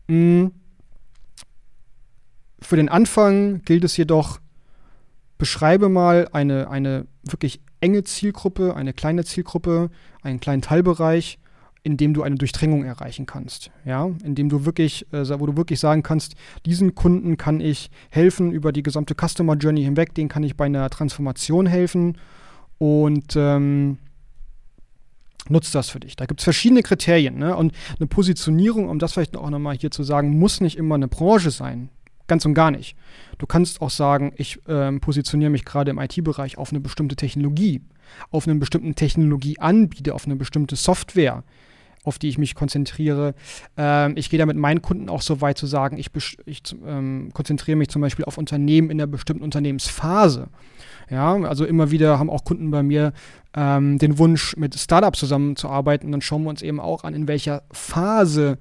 Mhm. 0.07 0.51
Für 2.61 2.77
den 2.77 2.89
Anfang 2.89 3.61
gilt 3.63 3.83
es 3.83 3.97
jedoch, 3.97 4.39
beschreibe 5.37 5.89
mal 5.89 6.29
eine, 6.31 6.69
eine 6.69 7.05
wirklich 7.23 7.61
enge 7.85 8.03
Zielgruppe, 8.03 8.75
eine 8.75 8.93
kleine 8.93 9.23
Zielgruppe, 9.23 9.91
einen 10.23 10.39
kleinen 10.39 10.63
Teilbereich, 10.63 11.37
in 11.83 11.97
dem 11.97 12.15
du 12.15 12.23
eine 12.23 12.35
Durchdringung 12.35 12.83
erreichen 12.83 13.27
kannst. 13.27 13.69
Ja, 13.85 14.09
in 14.23 14.33
dem 14.33 14.49
du 14.49 14.65
wirklich, 14.65 15.05
äh, 15.13 15.39
wo 15.39 15.45
du 15.45 15.55
wirklich 15.55 15.79
sagen 15.79 16.01
kannst, 16.01 16.33
diesen 16.65 16.95
Kunden 16.95 17.37
kann 17.37 17.61
ich 17.61 17.91
helfen 18.09 18.51
über 18.51 18.71
die 18.71 18.81
gesamte 18.81 19.13
Customer 19.13 19.55
Journey 19.55 19.83
hinweg, 19.83 20.15
den 20.15 20.27
kann 20.27 20.41
ich 20.41 20.57
bei 20.57 20.65
einer 20.65 20.89
Transformation 20.89 21.67
helfen 21.67 22.17
und 22.79 23.35
ähm, 23.35 23.99
nutzt 25.47 25.75
das 25.75 25.91
für 25.91 25.99
dich. 25.99 26.15
Da 26.15 26.25
gibt 26.25 26.39
es 26.39 26.43
verschiedene 26.43 26.81
Kriterien. 26.81 27.37
Ne? 27.37 27.55
Und 27.55 27.71
eine 27.99 28.07
Positionierung, 28.07 28.89
um 28.89 28.97
das 28.97 29.13
vielleicht 29.13 29.37
auch 29.37 29.51
nochmal 29.51 29.77
hier 29.77 29.91
zu 29.91 30.01
sagen, 30.01 30.39
muss 30.39 30.61
nicht 30.61 30.77
immer 30.77 30.95
eine 30.95 31.07
Branche 31.07 31.51
sein. 31.51 31.89
Ganz 32.27 32.45
und 32.45 32.53
gar 32.53 32.71
nicht. 32.71 32.95
Du 33.37 33.45
kannst 33.45 33.81
auch 33.81 33.89
sagen, 33.89 34.33
ich 34.37 34.59
ähm, 34.67 34.99
positioniere 34.99 35.51
mich 35.51 35.65
gerade 35.65 35.91
im 35.91 35.99
IT-Bereich 35.99 36.57
auf 36.57 36.71
eine 36.71 36.79
bestimmte 36.79 37.15
Technologie, 37.15 37.81
auf 38.31 38.47
einen 38.47 38.59
bestimmten 38.59 38.95
Technologieanbieter, 38.95 40.15
auf 40.15 40.25
eine 40.25 40.35
bestimmte 40.35 40.75
Software, 40.75 41.43
auf 42.03 42.17
die 42.17 42.29
ich 42.29 42.37
mich 42.37 42.55
konzentriere. 42.55 43.35
Ähm, 43.77 44.13
ich 44.15 44.29
gehe 44.29 44.39
da 44.39 44.45
mit 44.45 44.57
meinen 44.57 44.81
Kunden 44.81 45.09
auch 45.09 45.21
so 45.21 45.41
weit 45.41 45.57
zu 45.57 45.67
sagen, 45.67 45.97
ich, 45.97 46.09
ich 46.45 46.61
ähm, 46.85 47.29
konzentriere 47.33 47.77
mich 47.77 47.89
zum 47.89 48.01
Beispiel 48.01 48.25
auf 48.25 48.37
Unternehmen 48.37 48.89
in 48.89 48.99
einer 48.99 49.07
bestimmten 49.07 49.43
Unternehmensphase. 49.43 50.47
Ja, 51.09 51.35
also 51.35 51.65
immer 51.65 51.91
wieder 51.91 52.17
haben 52.17 52.31
auch 52.31 52.45
Kunden 52.45 52.71
bei 52.71 52.81
mir 52.81 53.13
ähm, 53.55 53.99
den 53.99 54.17
Wunsch, 54.17 54.55
mit 54.57 54.75
Startups 54.75 55.19
zusammenzuarbeiten. 55.19 56.11
dann 56.11 56.21
schauen 56.21 56.43
wir 56.43 56.49
uns 56.49 56.63
eben 56.63 56.79
auch 56.79 57.03
an, 57.03 57.13
in 57.13 57.27
welcher 57.27 57.63
Phase 57.71 58.57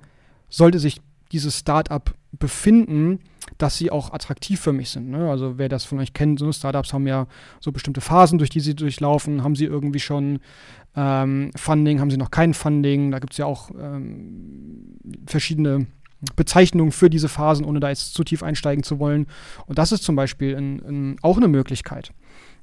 sollte 0.51 0.79
sich 0.79 1.01
dieses 1.33 1.59
Startup 1.59 2.15
befinden, 2.33 3.21
dass 3.65 3.79
sie 3.79 3.91
auch 3.91 4.13
attraktiv 4.13 4.61
für 4.61 4.75
mich 4.75 4.91
sind. 4.91 5.09
Ne? 5.09 5.31
Also 5.31 5.57
wer 5.57 5.71
das 5.71 5.87
von 5.87 5.99
euch 5.99 6.13
kennt, 6.13 6.39
so 6.39 6.53
Startups 6.53 6.93
haben 6.93 7.07
ja 7.07 7.27
so 7.61 7.73
bestimmte 7.73 8.03
Phasen, 8.03 8.37
durch 8.37 8.51
die 8.51 8.61
sie 8.61 8.77
durchlaufen. 8.77 9.43
Haben 9.43 9.57
sie 9.57 9.65
irgendwie 9.65 10.01
schon 10.01 10.41
ähm, 10.95 11.51
Funding, 11.57 11.99
haben 11.99 12.11
sie 12.11 12.19
noch 12.19 12.31
kein 12.31 12.53
Funding? 12.53 13.11
Da 13.11 13.21
gibt 13.21 13.33
es 13.33 13.39
ja 13.39 13.47
auch 13.47 13.71
ähm, 13.71 14.99
verschiedene 15.27 15.87
Bezeichnungen 16.37 16.93
für 16.93 17.09
diese 17.09 17.31
Phasen, 17.31 17.65
ohne 17.65 17.81
da 17.81 17.89
jetzt 17.89 18.13
zu 18.13 18.23
tief 18.23 18.43
einsteigen 18.43 18.85
zu 18.85 18.99
wollen. 18.99 19.29
Und 19.65 19.79
das 19.79 19.93
ist 19.93 20.05
zum 20.05 20.15
Beispiel 20.15 20.53
in, 20.53 20.79
in, 20.81 21.17
auch 21.23 21.39
eine 21.39 21.49
Möglichkeit. 21.49 22.13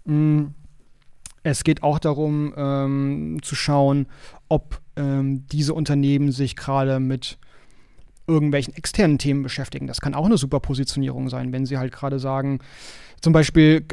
Mhm. 0.05 0.53
Es 1.41 1.63
geht 1.63 1.81
auch 1.81 1.97
darum, 1.97 2.53
ähm, 2.55 3.39
zu 3.41 3.55
schauen, 3.55 4.05
ob 4.49 4.79
ähm, 4.95 5.47
diese 5.47 5.73
Unternehmen 5.73 6.31
sich 6.31 6.55
gerade 6.55 6.99
mit 6.99 7.39
irgendwelchen 8.31 8.75
externen 8.75 9.17
Themen 9.17 9.43
beschäftigen. 9.43 9.87
Das 9.87 10.01
kann 10.01 10.15
auch 10.15 10.25
eine 10.25 10.37
super 10.37 10.59
Positionierung 10.59 11.29
sein, 11.29 11.51
wenn 11.51 11.65
sie 11.65 11.77
halt 11.77 11.91
gerade 11.91 12.19
sagen, 12.19 12.59
zum 13.21 13.33
Beispiel 13.33 13.85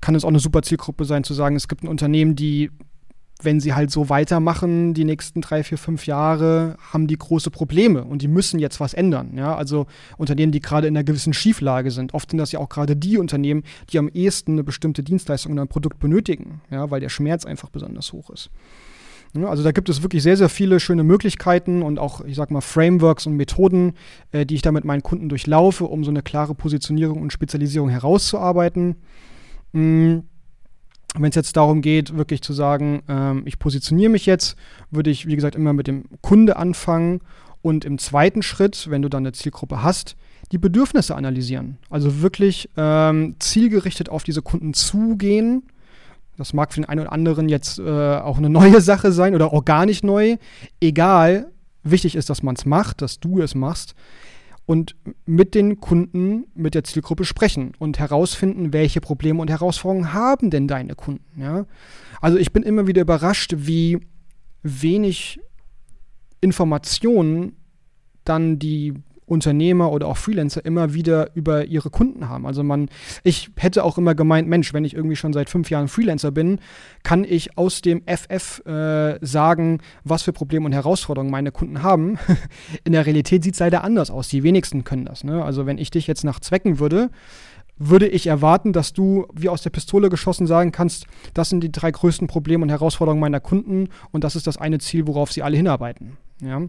kann 0.00 0.14
es 0.14 0.24
auch 0.24 0.28
eine 0.28 0.38
super 0.38 0.62
Zielgruppe 0.62 1.04
sein, 1.04 1.24
zu 1.24 1.34
sagen, 1.34 1.56
es 1.56 1.68
gibt 1.68 1.82
ein 1.82 1.88
Unternehmen, 1.88 2.36
die 2.36 2.70
wenn 3.42 3.60
sie 3.60 3.74
halt 3.74 3.90
so 3.90 4.08
weitermachen, 4.08 4.94
die 4.94 5.04
nächsten 5.04 5.42
drei, 5.42 5.62
vier, 5.62 5.76
fünf 5.76 6.06
Jahre, 6.06 6.76
haben 6.92 7.06
die 7.06 7.18
große 7.18 7.50
Probleme 7.50 8.04
und 8.04 8.22
die 8.22 8.28
müssen 8.28 8.58
jetzt 8.58 8.80
was 8.80 8.94
ändern. 8.94 9.36
Ja? 9.36 9.54
Also 9.54 9.86
Unternehmen, 10.16 10.52
die 10.52 10.60
gerade 10.60 10.86
in 10.86 10.96
einer 10.96 11.04
gewissen 11.04 11.34
Schieflage 11.34 11.90
sind. 11.90 12.14
Oft 12.14 12.30
sind 12.30 12.38
das 12.38 12.52
ja 12.52 12.60
auch 12.60 12.68
gerade 12.68 12.96
die 12.96 13.18
Unternehmen, 13.18 13.62
die 13.90 13.98
am 13.98 14.08
ehesten 14.08 14.52
eine 14.52 14.64
bestimmte 14.64 15.02
Dienstleistung 15.02 15.52
oder 15.52 15.62
ein 15.62 15.68
Produkt 15.68 15.98
benötigen, 15.98 16.62
ja? 16.70 16.90
weil 16.90 17.00
der 17.00 17.10
Schmerz 17.10 17.44
einfach 17.44 17.68
besonders 17.68 18.12
hoch 18.12 18.30
ist. 18.30 18.50
Ja, 19.36 19.48
also 19.48 19.62
da 19.62 19.72
gibt 19.72 19.88
es 19.88 20.02
wirklich 20.02 20.22
sehr, 20.22 20.36
sehr 20.36 20.48
viele 20.48 20.80
schöne 20.80 21.04
Möglichkeiten 21.04 21.82
und 21.82 21.98
auch, 21.98 22.24
ich 22.24 22.36
sag 22.36 22.50
mal, 22.50 22.60
Frameworks 22.60 23.26
und 23.26 23.34
Methoden, 23.34 23.94
äh, 24.32 24.46
die 24.46 24.54
ich 24.54 24.62
da 24.62 24.72
mit 24.72 24.84
meinen 24.84 25.02
Kunden 25.02 25.28
durchlaufe, 25.28 25.84
um 25.84 26.04
so 26.04 26.10
eine 26.10 26.22
klare 26.22 26.54
Positionierung 26.54 27.20
und 27.20 27.32
Spezialisierung 27.32 27.88
herauszuarbeiten. 27.88 28.96
Mhm 29.72 30.24
wenn 31.18 31.30
es 31.30 31.36
jetzt 31.36 31.56
darum 31.56 31.80
geht, 31.80 32.16
wirklich 32.16 32.42
zu 32.42 32.52
sagen, 32.52 33.02
ähm, 33.08 33.42
ich 33.46 33.58
positioniere 33.58 34.10
mich 34.10 34.26
jetzt, 34.26 34.56
würde 34.90 35.10
ich, 35.10 35.26
wie 35.26 35.34
gesagt, 35.34 35.56
immer 35.56 35.72
mit 35.72 35.86
dem 35.86 36.04
Kunde 36.20 36.56
anfangen 36.56 37.20
und 37.62 37.84
im 37.84 37.98
zweiten 37.98 38.42
Schritt, 38.42 38.88
wenn 38.90 39.02
du 39.02 39.08
dann 39.08 39.22
eine 39.22 39.32
Zielgruppe 39.32 39.82
hast, 39.82 40.16
die 40.52 40.58
Bedürfnisse 40.58 41.16
analysieren. 41.16 41.78
Also 41.90 42.22
wirklich 42.22 42.68
ähm, 42.76 43.36
zielgerichtet 43.38 44.08
auf 44.08 44.22
diese 44.22 44.42
Kunden 44.42 44.74
zugehen. 44.74 45.64
Das 46.36 46.52
mag 46.52 46.72
für 46.72 46.80
den 46.80 46.88
einen 46.88 47.00
oder 47.00 47.12
anderen 47.12 47.48
jetzt 47.48 47.78
äh, 47.78 47.82
auch 47.82 48.38
eine 48.38 48.50
neue 48.50 48.80
Sache 48.80 49.12
sein 49.12 49.34
oder 49.34 49.52
organisch 49.52 50.02
neu. 50.02 50.36
Egal, 50.80 51.50
wichtig 51.82 52.16
ist, 52.16 52.30
dass 52.30 52.42
man 52.42 52.56
es 52.56 52.66
macht, 52.66 53.02
dass 53.02 53.20
du 53.20 53.40
es 53.40 53.54
machst 53.54 53.94
und 54.66 54.96
mit 55.24 55.54
den 55.54 55.80
Kunden, 55.80 56.46
mit 56.54 56.74
der 56.74 56.84
Zielgruppe 56.84 57.24
sprechen 57.24 57.72
und 57.78 57.98
herausfinden, 58.00 58.72
welche 58.72 59.00
Probleme 59.00 59.40
und 59.40 59.48
Herausforderungen 59.48 60.12
haben 60.12 60.50
denn 60.50 60.66
deine 60.66 60.96
Kunden. 60.96 61.40
Ja? 61.40 61.66
Also 62.20 62.36
ich 62.36 62.52
bin 62.52 62.64
immer 62.64 62.88
wieder 62.88 63.02
überrascht, 63.02 63.54
wie 63.56 64.00
wenig 64.62 65.40
Informationen 66.40 67.56
dann 68.24 68.58
die 68.58 68.94
Unternehmer 69.26 69.90
oder 69.90 70.06
auch 70.06 70.16
Freelancer 70.16 70.64
immer 70.64 70.94
wieder 70.94 71.34
über 71.34 71.66
ihre 71.66 71.90
Kunden 71.90 72.28
haben. 72.28 72.46
Also 72.46 72.62
man, 72.62 72.88
ich 73.24 73.50
hätte 73.56 73.84
auch 73.84 73.98
immer 73.98 74.14
gemeint, 74.14 74.48
Mensch, 74.48 74.72
wenn 74.72 74.84
ich 74.84 74.94
irgendwie 74.94 75.16
schon 75.16 75.32
seit 75.32 75.50
fünf 75.50 75.68
Jahren 75.68 75.88
Freelancer 75.88 76.30
bin, 76.30 76.60
kann 77.02 77.24
ich 77.24 77.58
aus 77.58 77.82
dem 77.82 78.02
FF 78.06 78.64
äh, 78.66 79.18
sagen, 79.20 79.80
was 80.04 80.22
für 80.22 80.32
Probleme 80.32 80.66
und 80.66 80.72
Herausforderungen 80.72 81.30
meine 81.30 81.50
Kunden 81.50 81.82
haben. 81.82 82.18
In 82.84 82.92
der 82.92 83.04
Realität 83.04 83.42
sieht 83.42 83.54
es 83.54 83.60
leider 83.60 83.82
anders 83.82 84.10
aus. 84.10 84.28
Die 84.28 84.44
wenigsten 84.44 84.84
können 84.84 85.04
das. 85.04 85.24
Ne? 85.24 85.44
Also 85.44 85.66
wenn 85.66 85.78
ich 85.78 85.90
dich 85.90 86.06
jetzt 86.06 86.24
nach 86.24 86.38
Zwecken 86.38 86.78
würde, 86.78 87.10
würde 87.78 88.06
ich 88.06 88.26
erwarten, 88.26 88.72
dass 88.72 88.92
du 88.92 89.26
wie 89.34 89.48
aus 89.48 89.62
der 89.62 89.70
Pistole 89.70 90.08
geschossen 90.08 90.46
sagen 90.46 90.72
kannst, 90.72 91.06
das 91.34 91.50
sind 91.50 91.62
die 91.62 91.72
drei 91.72 91.90
größten 91.90 92.26
Probleme 92.26 92.62
und 92.62 92.70
Herausforderungen 92.70 93.20
meiner 93.20 93.40
Kunden 93.40 93.88
und 94.12 94.24
das 94.24 94.36
ist 94.36 94.46
das 94.46 94.56
eine 94.56 94.78
Ziel, 94.78 95.06
worauf 95.06 95.32
sie 95.32 95.42
alle 95.42 95.56
hinarbeiten. 95.56 96.16
Ja? 96.40 96.62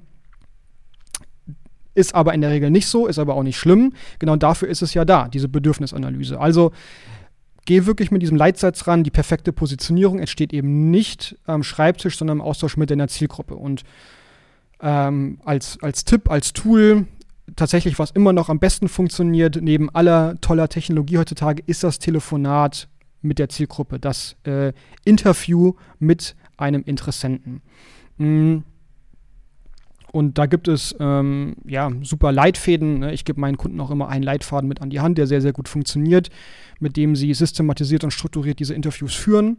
Ist 1.98 2.14
aber 2.14 2.36
in 2.36 2.42
der 2.42 2.52
Regel 2.52 2.70
nicht 2.70 2.86
so, 2.86 3.08
ist 3.08 3.18
aber 3.18 3.34
auch 3.34 3.42
nicht 3.42 3.58
schlimm. 3.58 3.94
Genau 4.20 4.36
dafür 4.36 4.68
ist 4.68 4.84
es 4.84 4.94
ja 4.94 5.04
da, 5.04 5.28
diese 5.28 5.50
Bedürfnisanalyse. 5.50 6.40
Also 6.40 6.72
geh 7.66 7.88
wirklich 7.88 8.12
mit 8.12 8.22
diesem 8.22 8.38
Leitsatz 8.38 8.86
ran. 8.86 9.04
Die 9.04 9.10
perfekte 9.10 9.52
Positionierung 9.52 10.20
entsteht 10.20 10.54
eben 10.54 10.92
nicht 10.92 11.40
am 11.48 11.64
Schreibtisch, 11.64 12.16
sondern 12.16 12.38
im 12.38 12.42
Austausch 12.44 12.78
mit 12.78 12.92
deiner 12.92 13.08
Zielgruppe. 13.08 13.56
Und 13.56 13.82
ähm, 14.80 15.40
als, 15.44 15.80
als 15.82 16.06
Tipp, 16.06 16.30
als 16.30 16.54
Tool, 16.54 17.08
tatsächlich, 17.56 17.98
was 17.98 18.12
immer 18.12 18.32
noch 18.32 18.50
am 18.50 18.60
besten 18.60 18.90
funktioniert, 18.90 19.58
neben 19.60 19.90
aller 19.90 20.40
toller 20.40 20.70
Technologie 20.70 21.18
heutzutage, 21.18 21.64
ist 21.66 21.84
das 21.84 21.98
Telefonat 21.98 22.90
mit 23.24 23.40
der 23.40 23.50
Zielgruppe, 23.50 23.98
das 23.98 24.36
äh, 24.44 24.72
Interview 25.04 25.74
mit 25.98 26.36
einem 26.58 26.84
Interessenten. 26.84 27.64
Mhm 28.20 28.66
und 30.12 30.38
da 30.38 30.46
gibt 30.46 30.68
es 30.68 30.96
ähm, 31.00 31.56
ja, 31.66 31.92
super 32.02 32.32
Leitfäden. 32.32 33.00
Ne? 33.00 33.14
Ich 33.14 33.26
gebe 33.26 33.40
meinen 33.40 33.58
Kunden 33.58 33.80
auch 33.82 33.92
immer 33.92 34.08
einen 34.08 34.24
Leitfaden 34.24 34.68
mit 34.68 34.82
an 34.82 34.90
die 34.90 35.00
Hand, 35.00 35.18
der 35.18 35.28
sehr, 35.28 35.42
sehr 35.42 35.54
gut 35.54 35.68
funktioniert, 35.68 36.30
mit 36.80 36.96
dem 36.96 37.16
sie 37.16 37.34
systematisiert 37.34 38.04
und 38.04 38.12
strukturiert 38.12 38.60
diese 38.60 38.74
Interviews 38.74 39.16
führen, 39.16 39.58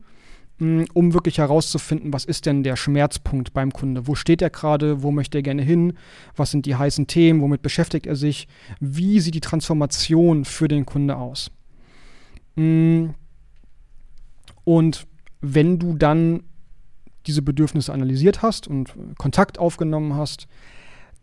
mh, 0.58 0.82
mm, 0.82 0.86
um 0.94 1.12
wirklich 1.12 1.38
herauszufinden, 1.38 2.12
was 2.12 2.24
ist 2.24 2.46
denn 2.46 2.62
der 2.62 2.76
Schmerzpunkt 2.76 3.52
beim 3.52 3.72
Kunde? 3.72 4.06
Wo 4.06 4.14
steht 4.14 4.40
er 4.40 4.50
gerade? 4.50 5.02
Wo 5.02 5.10
möchte 5.10 5.38
er 5.38 5.42
gerne 5.42 5.62
hin? 5.62 5.94
Was 6.34 6.50
sind 6.50 6.64
die 6.64 6.76
heißen 6.76 7.06
Themen? 7.06 7.42
Womit 7.42 7.62
beschäftigt 7.62 8.06
er 8.06 8.16
sich? 8.16 8.48
Wie 8.80 9.20
sieht 9.20 9.34
die 9.34 9.40
Transformation 9.40 10.44
für 10.44 10.68
den 10.68 10.86
Kunde 10.86 11.16
aus? 11.16 11.50
Mh, 12.56 12.64
mm. 12.64 13.14
und 14.64 15.06
wenn 15.40 15.78
du 15.78 15.94
dann 15.94 16.42
diese 17.28 17.42
Bedürfnisse 17.42 17.92
analysiert 17.92 18.42
hast 18.42 18.66
und 18.66 18.94
Kontakt 19.18 19.58
aufgenommen 19.58 20.14
hast, 20.14 20.48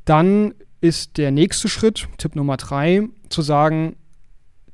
dann 0.05 0.53
ist 0.81 1.17
der 1.17 1.31
nächste 1.31 1.67
Schritt, 1.67 2.07
Tipp 2.17 2.35
Nummer 2.35 2.57
drei, 2.57 3.09
zu 3.29 3.41
sagen, 3.41 3.95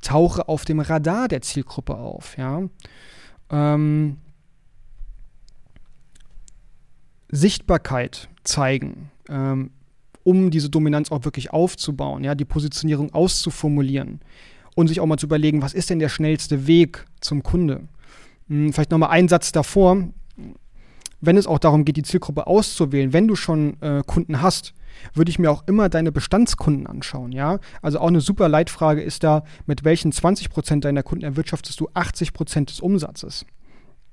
tauche 0.02 0.46
auf 0.48 0.64
dem 0.64 0.80
Radar 0.80 1.28
der 1.28 1.42
Zielgruppe 1.42 1.96
auf. 1.96 2.36
Ja? 2.36 2.62
Ähm, 3.50 4.18
Sichtbarkeit 7.28 8.28
zeigen, 8.44 9.10
ähm, 9.28 9.70
um 10.22 10.50
diese 10.50 10.68
Dominanz 10.68 11.10
auch 11.10 11.24
wirklich 11.24 11.50
aufzubauen, 11.50 12.22
ja, 12.22 12.34
die 12.34 12.44
Positionierung 12.44 13.14
auszuformulieren 13.14 14.20
und 14.74 14.88
sich 14.88 15.00
auch 15.00 15.06
mal 15.06 15.16
zu 15.16 15.26
überlegen, 15.26 15.62
was 15.62 15.72
ist 15.72 15.90
denn 15.90 15.98
der 15.98 16.08
schnellste 16.10 16.66
Weg 16.66 17.06
zum 17.20 17.42
Kunde. 17.42 17.88
Hm, 18.48 18.72
vielleicht 18.72 18.90
nochmal 18.90 19.10
einen 19.10 19.28
Satz 19.28 19.50
davor 19.52 20.08
wenn 21.22 21.38
es 21.38 21.46
auch 21.46 21.58
darum 21.58 21.84
geht, 21.86 21.96
die 21.96 22.02
Zielgruppe 22.02 22.46
auszuwählen, 22.46 23.12
wenn 23.12 23.28
du 23.28 23.36
schon 23.36 23.80
äh, 23.80 24.02
Kunden 24.06 24.42
hast, 24.42 24.74
würde 25.14 25.30
ich 25.30 25.38
mir 25.38 25.50
auch 25.50 25.64
immer 25.66 25.88
deine 25.88 26.12
Bestandskunden 26.12 26.86
anschauen, 26.86 27.32
ja? 27.32 27.58
Also 27.80 27.98
auch 27.98 28.08
eine 28.08 28.20
super 28.20 28.48
Leitfrage 28.48 29.00
ist 29.00 29.24
da, 29.24 29.44
mit 29.64 29.84
welchen 29.84 30.12
20 30.12 30.50
Prozent 30.50 30.84
deiner 30.84 31.02
Kunden 31.02 31.24
erwirtschaftest 31.24 31.80
du 31.80 31.88
80 31.94 32.34
Prozent 32.34 32.70
des 32.70 32.80
Umsatzes? 32.80 33.46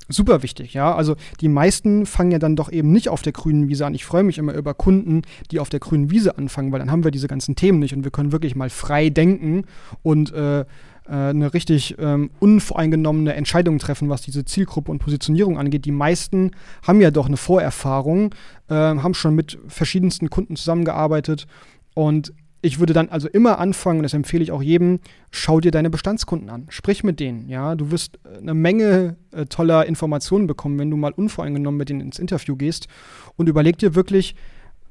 Super 0.07 0.41
wichtig, 0.41 0.73
ja. 0.73 0.95
Also 0.95 1.15
die 1.41 1.49
meisten 1.49 2.05
fangen 2.05 2.31
ja 2.31 2.39
dann 2.39 2.55
doch 2.55 2.71
eben 2.71 2.91
nicht 2.91 3.09
auf 3.09 3.21
der 3.21 3.33
grünen 3.33 3.67
Wiese 3.67 3.85
an. 3.85 3.93
Ich 3.93 4.05
freue 4.05 4.23
mich 4.23 4.39
immer 4.39 4.53
über 4.53 4.73
Kunden, 4.73 5.21
die 5.51 5.59
auf 5.59 5.69
der 5.69 5.79
grünen 5.79 6.09
Wiese 6.09 6.37
anfangen, 6.37 6.71
weil 6.71 6.79
dann 6.79 6.89
haben 6.89 7.03
wir 7.03 7.11
diese 7.11 7.27
ganzen 7.27 7.55
Themen 7.55 7.79
nicht 7.79 7.93
und 7.93 8.03
wir 8.03 8.11
können 8.11 8.31
wirklich 8.31 8.55
mal 8.55 8.71
frei 8.71 9.09
denken 9.09 9.65
und 10.01 10.31
äh, 10.33 10.65
eine 11.13 11.53
richtig 11.53 11.95
ähm, 11.99 12.29
unvoreingenommene 12.39 13.33
Entscheidung 13.33 13.79
treffen, 13.79 14.09
was 14.09 14.21
diese 14.21 14.45
Zielgruppe 14.45 14.91
und 14.91 14.99
Positionierung 14.99 15.57
angeht. 15.57 15.85
Die 15.85 15.91
meisten 15.91 16.51
haben 16.85 17.01
ja 17.01 17.11
doch 17.11 17.27
eine 17.27 17.37
Vorerfahrung, 17.37 18.35
äh, 18.69 18.75
haben 18.75 19.13
schon 19.13 19.35
mit 19.35 19.57
verschiedensten 19.67 20.29
Kunden 20.29 20.55
zusammengearbeitet 20.55 21.47
und 21.95 22.33
ich 22.61 22.79
würde 22.79 22.93
dann 22.93 23.09
also 23.09 23.27
immer 23.29 23.59
anfangen, 23.59 23.99
und 23.99 24.03
das 24.03 24.13
empfehle 24.13 24.43
ich 24.43 24.51
auch 24.51 24.61
jedem, 24.61 24.99
schau 25.31 25.59
dir 25.59 25.71
deine 25.71 25.89
Bestandskunden 25.89 26.49
an. 26.49 26.65
Sprich 26.69 27.03
mit 27.03 27.19
denen, 27.19 27.47
ja. 27.47 27.75
Du 27.75 27.91
wirst 27.91 28.19
äh, 28.25 28.37
eine 28.37 28.53
Menge 28.53 29.15
äh, 29.31 29.45
toller 29.45 29.85
Informationen 29.85 30.47
bekommen, 30.47 30.77
wenn 30.77 30.91
du 30.91 30.97
mal 30.97 31.13
unvoreingenommen 31.13 31.77
mit 31.77 31.89
denen 31.89 32.01
ins 32.01 32.19
Interview 32.19 32.55
gehst 32.55 32.87
und 33.37 33.47
überleg 33.47 33.77
dir 33.77 33.95
wirklich, 33.95 34.35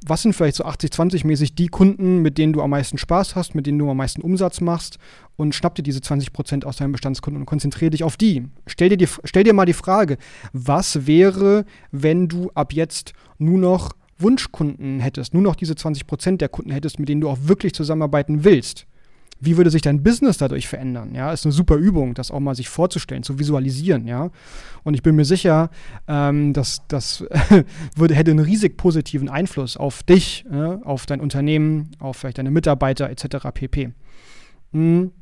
was 0.06 0.22
sind 0.22 0.32
vielleicht 0.32 0.56
so 0.56 0.64
80-20-mäßig 0.64 1.54
die 1.54 1.68
Kunden, 1.68 2.22
mit 2.22 2.38
denen 2.38 2.52
du 2.52 2.62
am 2.62 2.70
meisten 2.70 2.98
Spaß 2.98 3.36
hast, 3.36 3.54
mit 3.54 3.66
denen 3.66 3.78
du 3.78 3.90
am 3.90 3.96
meisten 3.96 4.22
Umsatz 4.22 4.60
machst 4.60 4.98
und 5.36 5.54
schnapp 5.54 5.74
dir 5.74 5.82
diese 5.82 6.00
20% 6.00 6.64
aus 6.64 6.76
deinen 6.76 6.92
Bestandskunden 6.92 7.42
und 7.42 7.46
konzentriere 7.46 7.90
dich 7.90 8.04
auf 8.04 8.16
die. 8.16 8.44
Stell 8.66 8.88
dir, 8.90 8.96
die, 8.96 9.08
stell 9.24 9.44
dir 9.44 9.54
mal 9.54 9.66
die 9.66 9.72
Frage, 9.72 10.18
was 10.52 11.06
wäre, 11.06 11.64
wenn 11.90 12.28
du 12.28 12.50
ab 12.54 12.72
jetzt 12.72 13.12
nur 13.38 13.58
noch 13.58 13.92
Wunschkunden 14.18 15.00
hättest, 15.00 15.32
nur 15.32 15.42
noch 15.42 15.54
diese 15.54 15.74
20% 15.74 16.38
der 16.38 16.48
Kunden 16.48 16.72
hättest, 16.72 16.98
mit 16.98 17.08
denen 17.08 17.20
du 17.20 17.28
auch 17.28 17.38
wirklich 17.42 17.72
zusammenarbeiten 17.74 18.44
willst? 18.44 18.87
Wie 19.40 19.56
würde 19.56 19.70
sich 19.70 19.82
dein 19.82 20.02
Business 20.02 20.38
dadurch 20.38 20.66
verändern? 20.66 21.14
Ja, 21.14 21.32
ist 21.32 21.44
eine 21.44 21.52
super 21.52 21.76
Übung, 21.76 22.14
das 22.14 22.30
auch 22.30 22.40
mal 22.40 22.54
sich 22.54 22.68
vorzustellen, 22.68 23.22
zu 23.22 23.38
visualisieren, 23.38 24.06
ja. 24.06 24.30
Und 24.82 24.94
ich 24.94 25.02
bin 25.02 25.14
mir 25.14 25.24
sicher, 25.24 25.70
ähm, 26.08 26.52
dass 26.52 26.82
das 26.88 27.24
würde, 27.96 28.14
hätte 28.14 28.32
einen 28.32 28.44
riesig 28.44 28.76
positiven 28.76 29.28
Einfluss 29.28 29.76
auf 29.76 30.02
dich, 30.02 30.44
ja, 30.50 30.80
auf 30.82 31.06
dein 31.06 31.20
Unternehmen, 31.20 31.90
auf 32.00 32.16
vielleicht 32.16 32.38
deine 32.38 32.50
Mitarbeiter 32.50 33.08
etc. 33.10 33.48
pp. 33.54 33.92
Mhm. 34.72 35.12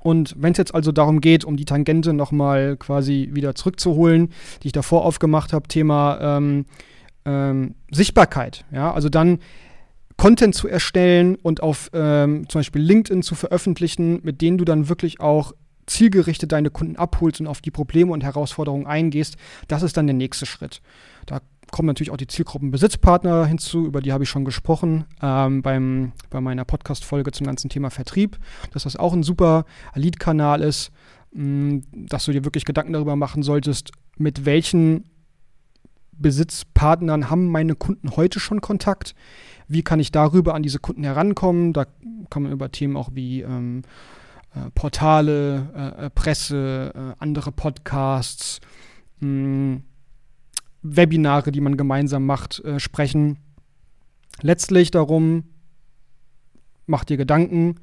Und 0.00 0.34
wenn 0.36 0.52
es 0.52 0.58
jetzt 0.58 0.74
also 0.74 0.90
darum 0.90 1.20
geht, 1.20 1.44
um 1.44 1.56
die 1.56 1.64
Tangente 1.64 2.12
nochmal 2.12 2.76
quasi 2.76 3.30
wieder 3.32 3.54
zurückzuholen, 3.54 4.30
die 4.62 4.68
ich 4.68 4.72
davor 4.72 5.04
aufgemacht 5.04 5.52
habe, 5.52 5.68
Thema 5.68 6.18
ähm, 6.20 6.66
ähm, 7.24 7.76
Sichtbarkeit, 7.90 8.64
ja, 8.72 8.92
also 8.92 9.08
dann 9.08 9.38
Content 10.16 10.54
zu 10.54 10.68
erstellen 10.68 11.36
und 11.36 11.62
auf 11.62 11.90
ähm, 11.92 12.48
zum 12.48 12.60
Beispiel 12.60 12.82
LinkedIn 12.82 13.22
zu 13.22 13.34
veröffentlichen, 13.34 14.20
mit 14.22 14.40
denen 14.40 14.58
du 14.58 14.64
dann 14.64 14.88
wirklich 14.88 15.20
auch 15.20 15.52
zielgerichtet 15.86 16.52
deine 16.52 16.70
Kunden 16.70 16.96
abholst 16.96 17.40
und 17.40 17.46
auf 17.46 17.60
die 17.60 17.70
Probleme 17.70 18.12
und 18.12 18.22
Herausforderungen 18.22 18.86
eingehst, 18.86 19.36
das 19.68 19.82
ist 19.82 19.96
dann 19.96 20.06
der 20.06 20.14
nächste 20.14 20.46
Schritt. 20.46 20.80
Da 21.26 21.40
kommen 21.70 21.86
natürlich 21.86 22.10
auch 22.10 22.16
die 22.16 22.26
Zielgruppenbesitzpartner 22.26 23.46
hinzu, 23.46 23.86
über 23.86 24.00
die 24.00 24.12
habe 24.12 24.24
ich 24.24 24.30
schon 24.30 24.44
gesprochen 24.44 25.06
ähm, 25.22 25.62
beim, 25.62 26.12
bei 26.30 26.40
meiner 26.40 26.64
Podcast-Folge 26.64 27.32
zum 27.32 27.46
ganzen 27.46 27.70
Thema 27.70 27.90
Vertrieb, 27.90 28.38
dass 28.72 28.84
das 28.84 28.96
auch 28.96 29.12
ein 29.12 29.22
super 29.22 29.64
Lead-Kanal 29.94 30.60
ist, 30.62 30.90
mh, 31.32 31.44
mm, 31.44 31.82
dass 31.92 32.26
du 32.26 32.32
dir 32.32 32.44
wirklich 32.44 32.64
Gedanken 32.64 32.92
darüber 32.92 33.16
machen 33.16 33.42
solltest, 33.42 33.90
mit 34.18 34.44
welchen 34.44 35.04
Besitzpartnern 36.12 37.30
haben 37.30 37.48
meine 37.48 37.74
Kunden 37.74 38.16
heute 38.16 38.38
schon 38.38 38.60
Kontakt, 38.60 39.14
wie 39.68 39.82
kann 39.82 40.00
ich 40.00 40.12
darüber 40.12 40.54
an 40.54 40.62
diese 40.62 40.78
Kunden 40.78 41.04
herankommen, 41.04 41.72
da 41.72 41.86
kann 42.30 42.44
man 42.44 42.52
über 42.52 42.70
Themen 42.70 42.96
auch 42.96 43.10
wie 43.14 43.42
ähm, 43.42 43.82
äh, 44.54 44.70
Portale, 44.74 45.68
äh, 45.74 46.06
äh 46.06 46.10
Presse, 46.10 46.92
äh, 46.94 47.22
andere 47.22 47.52
Podcasts, 47.52 48.60
mh, 49.20 49.28
mm, 49.28 49.82
Webinare, 50.82 51.52
die 51.52 51.60
man 51.60 51.76
gemeinsam 51.76 52.26
macht, 52.26 52.58
äh, 52.64 52.80
sprechen. 52.80 53.38
Letztlich 54.40 54.90
darum, 54.90 55.44
mach 56.86 57.04
dir 57.04 57.16
Gedanken, 57.16 57.76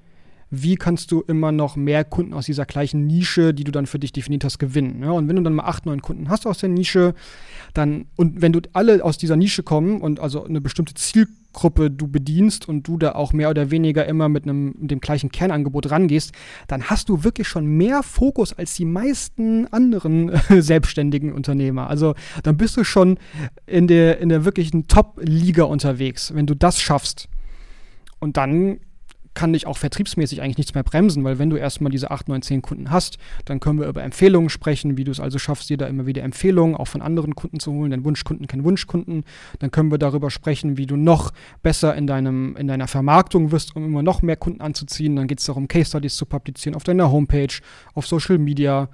wie 0.51 0.75
kannst 0.75 1.11
du 1.11 1.21
immer 1.21 1.51
noch 1.51 1.75
mehr 1.75 2.03
Kunden 2.03 2.33
aus 2.33 2.47
dieser 2.47 2.65
gleichen 2.65 3.05
Nische, 3.05 3.53
die 3.53 3.63
du 3.63 3.71
dann 3.71 3.85
für 3.85 3.99
dich 3.99 4.11
definiert 4.11 4.43
hast, 4.43 4.57
gewinnen. 4.57 5.01
Ja? 5.03 5.11
Und 5.11 5.29
wenn 5.29 5.35
du 5.35 5.43
dann 5.43 5.53
mal 5.53 5.65
acht, 5.65 5.85
neun 5.85 6.01
Kunden 6.01 6.29
hast 6.29 6.47
aus 6.47 6.57
der 6.57 6.69
Nische, 6.69 7.13
dann, 7.73 8.07
und 8.15 8.41
wenn 8.41 8.51
du 8.51 8.61
alle 8.73 9.03
aus 9.03 9.17
dieser 9.17 9.35
Nische 9.35 9.63
kommen 9.63 10.01
und 10.01 10.19
also 10.19 10.43
eine 10.43 10.59
bestimmte 10.59 10.95
Zielgruppe 11.49 11.91
du 11.91 12.07
bedienst 12.07 12.67
und 12.67 12.87
du 12.87 12.97
da 12.97 13.13
auch 13.13 13.33
mehr 13.33 13.49
oder 13.49 13.71
weniger 13.71 14.05
immer 14.05 14.29
mit 14.29 14.43
einem 14.43 14.75
mit 14.77 14.91
dem 14.91 14.99
gleichen 14.99 15.31
Kernangebot 15.31 15.91
rangehst, 15.91 16.31
dann 16.67 16.83
hast 16.83 17.09
du 17.09 17.23
wirklich 17.23 17.47
schon 17.47 17.65
mehr 17.65 18.03
Fokus 18.03 18.53
als 18.53 18.75
die 18.75 18.85
meisten 18.85 19.67
anderen 19.67 20.29
äh, 20.29 20.61
selbstständigen 20.61 21.33
Unternehmer. 21.33 21.89
Also 21.89 22.15
dann 22.43 22.57
bist 22.57 22.77
du 22.77 22.83
schon 22.83 23.17
in 23.65 23.87
der, 23.87 24.19
in 24.19 24.29
der 24.29 24.45
wirklichen 24.45 24.87
Top-Liga 24.87 25.63
unterwegs, 25.63 26.33
wenn 26.33 26.45
du 26.45 26.55
das 26.55 26.81
schaffst. 26.81 27.27
Und 28.19 28.37
dann 28.37 28.79
kann 29.39 29.53
dich 29.53 29.67
auch 29.67 29.77
vertriebsmäßig 29.77 30.41
eigentlich 30.41 30.57
nichts 30.57 30.73
mehr 30.73 30.83
bremsen, 30.83 31.23
weil 31.23 31.39
wenn 31.39 31.49
du 31.49 31.55
erstmal 31.55 31.89
diese 31.89 32.11
8, 32.11 32.27
9, 32.27 32.41
10 32.41 32.61
Kunden 32.61 32.91
hast, 32.91 33.19
dann 33.45 33.61
können 33.61 33.79
wir 33.79 33.87
über 33.87 34.03
Empfehlungen 34.03 34.49
sprechen, 34.49 34.97
wie 34.97 35.05
du 35.05 35.11
es 35.11 35.21
also 35.21 35.39
schaffst, 35.39 35.69
dir 35.69 35.77
da 35.77 35.87
immer 35.87 36.05
wieder 36.05 36.23
Empfehlungen 36.23 36.75
auch 36.75 36.89
von 36.89 37.01
anderen 37.01 37.35
Kunden 37.35 37.61
zu 37.61 37.71
holen, 37.71 37.91
denn 37.91 38.03
Wunschkunden 38.03 38.47
kennen 38.47 38.65
Wunschkunden. 38.65 39.23
Dann 39.59 39.71
können 39.71 39.91
wir 39.91 39.97
darüber 39.97 40.29
sprechen, 40.29 40.75
wie 40.75 40.87
du 40.87 40.97
noch 40.97 41.31
besser 41.63 41.95
in, 41.95 42.05
deinem, 42.05 42.57
in 42.57 42.67
deiner 42.67 42.89
Vermarktung 42.89 43.53
wirst, 43.53 43.77
um 43.77 43.85
immer 43.85 44.03
noch 44.03 44.21
mehr 44.21 44.35
Kunden 44.35 44.59
anzuziehen. 44.59 45.15
Dann 45.15 45.27
geht 45.27 45.39
es 45.39 45.45
darum, 45.45 45.69
Case 45.69 45.85
Studies 45.85 46.17
zu 46.17 46.25
publizieren 46.25 46.75
auf 46.75 46.83
deiner 46.83 47.09
Homepage, 47.09 47.61
auf 47.93 48.07
Social 48.07 48.39
Media 48.39 48.89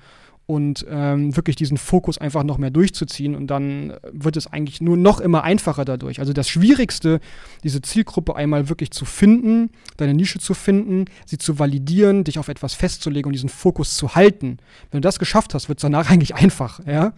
und 0.47 0.85
ähm, 0.89 1.35
wirklich 1.35 1.55
diesen 1.55 1.77
Fokus 1.77 2.19
einfach 2.19 2.43
noch 2.43 2.59
mehr 2.59 2.69
durchzuziehen 2.69 3.35
und 3.35 3.47
dann 3.47 3.93
wird 4.11 4.37
es 4.37 4.45
eigentlich 4.45 4.79
nur 4.79 4.95
noch 4.95 5.19
immer 5.19 5.43
einfacher 5.43 5.85
dadurch. 5.85 6.19
Also 6.19 6.33
das 6.33 6.47
Schwierigste, 6.47 7.19
diese 7.63 7.81
Zielgruppe 7.81 8.35
einmal 8.35 8.69
wirklich 8.69 8.91
zu 8.91 9.05
finden, 9.05 9.71
deine 9.97 10.13
Nische 10.13 10.39
zu 10.39 10.53
finden, 10.53 11.05
sie 11.25 11.39
zu 11.39 11.57
validieren, 11.57 12.23
dich 12.23 12.37
auf 12.37 12.47
etwas 12.47 12.75
festzulegen 12.75 13.27
und 13.29 13.33
diesen 13.33 13.49
Fokus 13.49 13.95
zu 13.95 14.13
halten. 14.13 14.57
Wenn 14.91 15.01
du 15.01 15.07
das 15.07 15.17
geschafft 15.17 15.55
hast, 15.55 15.67
wird 15.67 15.79
es 15.79 15.81
danach 15.81 16.09
eigentlich 16.11 16.35
einfach, 16.35 16.79
ja. 16.85 17.13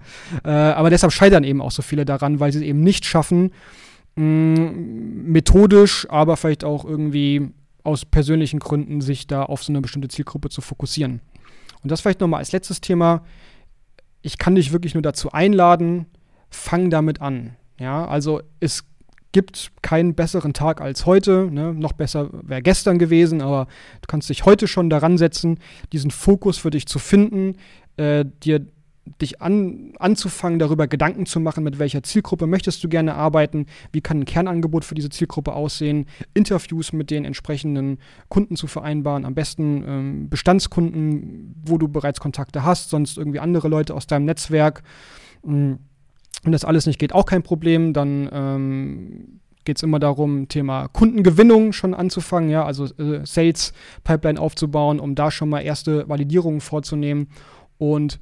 Äh, 0.45 0.49
aber 0.49 0.89
deshalb 0.89 1.12
scheitern 1.12 1.43
eben 1.43 1.62
auch 1.62 1.71
so 1.71 1.82
viele 1.82 2.06
daran, 2.06 2.39
weil 2.39 2.54
sie 2.54 2.60
es 2.60 2.65
eben 2.65 2.80
nicht 2.80 3.06
schaffen, 3.06 3.52
mh, 4.15 4.71
methodisch, 5.25 6.08
aber 6.10 6.38
vielleicht 6.38 6.63
auch 6.63 6.86
irgendwie 6.86 7.49
aus 7.84 8.06
persönlichen 8.06 8.60
Gründen 8.60 9.02
sich 9.02 9.28
da 9.28 9.43
auf 9.43 9.63
so 9.63 9.71
eine 9.71 9.82
bestimmte 9.82 10.08
Zielgruppe 10.08 10.49
zu 10.49 10.62
fokussieren. 10.62 11.21
Und 11.84 11.92
das 11.92 12.02
vielleicht 12.02 12.20
nochmal 12.20 12.40
als 12.40 12.52
letztes 12.52 12.82
Thema. 12.82 13.24
Ich 14.22 14.38
kann 14.38 14.56
dich 14.56 14.72
wirklich 14.72 14.94
nur 14.94 15.04
dazu 15.04 15.32
einladen, 15.32 16.08
fang 16.50 16.90
damit 16.90 17.22
an. 17.22 17.56
Ja, 17.80 18.08
also 18.08 18.42
es 18.60 18.86
gibt 19.32 19.72
keinen 19.82 20.16
besseren 20.16 20.54
Tag 20.54 20.82
als 20.82 21.06
heute. 21.06 21.50
Ne? 21.52 21.74
Noch 21.74 21.94
besser 21.94 22.30
wäre 22.32 22.62
gestern 22.62 22.98
gewesen, 22.98 23.42
aber 23.42 23.68
du 24.02 24.08
kannst 24.08 24.30
dich 24.30 24.46
heute 24.46 24.68
schon 24.68 24.90
daran 24.90 25.18
setzen, 25.18 25.60
diesen 25.92 26.12
Fokus 26.12 26.58
für 26.58 26.72
dich 26.72 26.88
zu 26.88 26.98
finden, 26.98 27.58
äh, 27.98 28.26
dir 28.44 28.66
dich 29.22 29.41
an, 29.41 29.93
anzufangen, 30.00 30.60
darüber 30.60 30.88
Gedanken 30.88 31.26
zu 31.26 31.39
machen, 31.39 31.63
mit 31.63 31.80
welcher 31.80 32.04
Zielgruppe 32.04 32.48
möchtest 32.48 32.84
du 32.84 32.89
gerne 32.89 33.15
arbeiten, 33.15 33.65
wie 33.91 34.02
kann 34.02 34.20
ein 34.20 34.26
Kernangebot 34.26 34.86
für 34.86 34.96
diese 34.96 35.10
Zielgruppe 35.10 35.54
aussehen, 35.54 36.06
Interviews 36.34 36.93
mit 36.93 37.12
den 37.12 37.26
entsprechenden 37.26 38.00
Kunden 38.30 38.56
zu 38.56 38.67
vereinbaren, 38.67 39.26
am 39.26 39.36
besten 39.36 39.84
ähm, 39.88 40.30
Bestandskunden, 40.30 41.56
wo 41.65 41.78
du 41.78 41.88
bereits 41.88 42.20
Kontakte 42.20 42.63
hast, 42.63 42.89
sonst 42.89 43.17
irgendwie 43.17 43.39
andere 43.39 43.67
Leute 43.67 43.93
aus 43.93 44.08
deinem 44.08 44.26
Netzwerk. 44.26 44.84
Mm, 45.43 45.74
wenn 46.43 46.52
das 46.52 46.65
alles 46.65 46.86
nicht 46.86 47.00
geht, 47.00 47.13
auch 47.13 47.26
kein 47.26 47.43
Problem, 47.43 47.93
dann 47.93 48.30
ähm, 48.32 49.39
geht 49.67 49.78
es 49.78 49.84
immer 49.84 50.00
darum, 50.00 50.48
Thema 50.48 50.88
Kundengewinnung 50.88 51.74
schon 51.74 51.93
anzufangen, 51.93 52.50
ja, 52.50 52.63
also 52.63 52.86
äh, 52.86 53.26
Sales 53.26 53.74
Pipeline 54.04 54.39
aufzubauen, 54.39 55.00
um 55.00 55.13
da 55.13 55.30
schon 55.30 55.50
mal 55.50 55.60
erste 55.60 56.08
Validierungen 56.08 56.62
vorzunehmen 56.62 57.28
und 57.78 58.20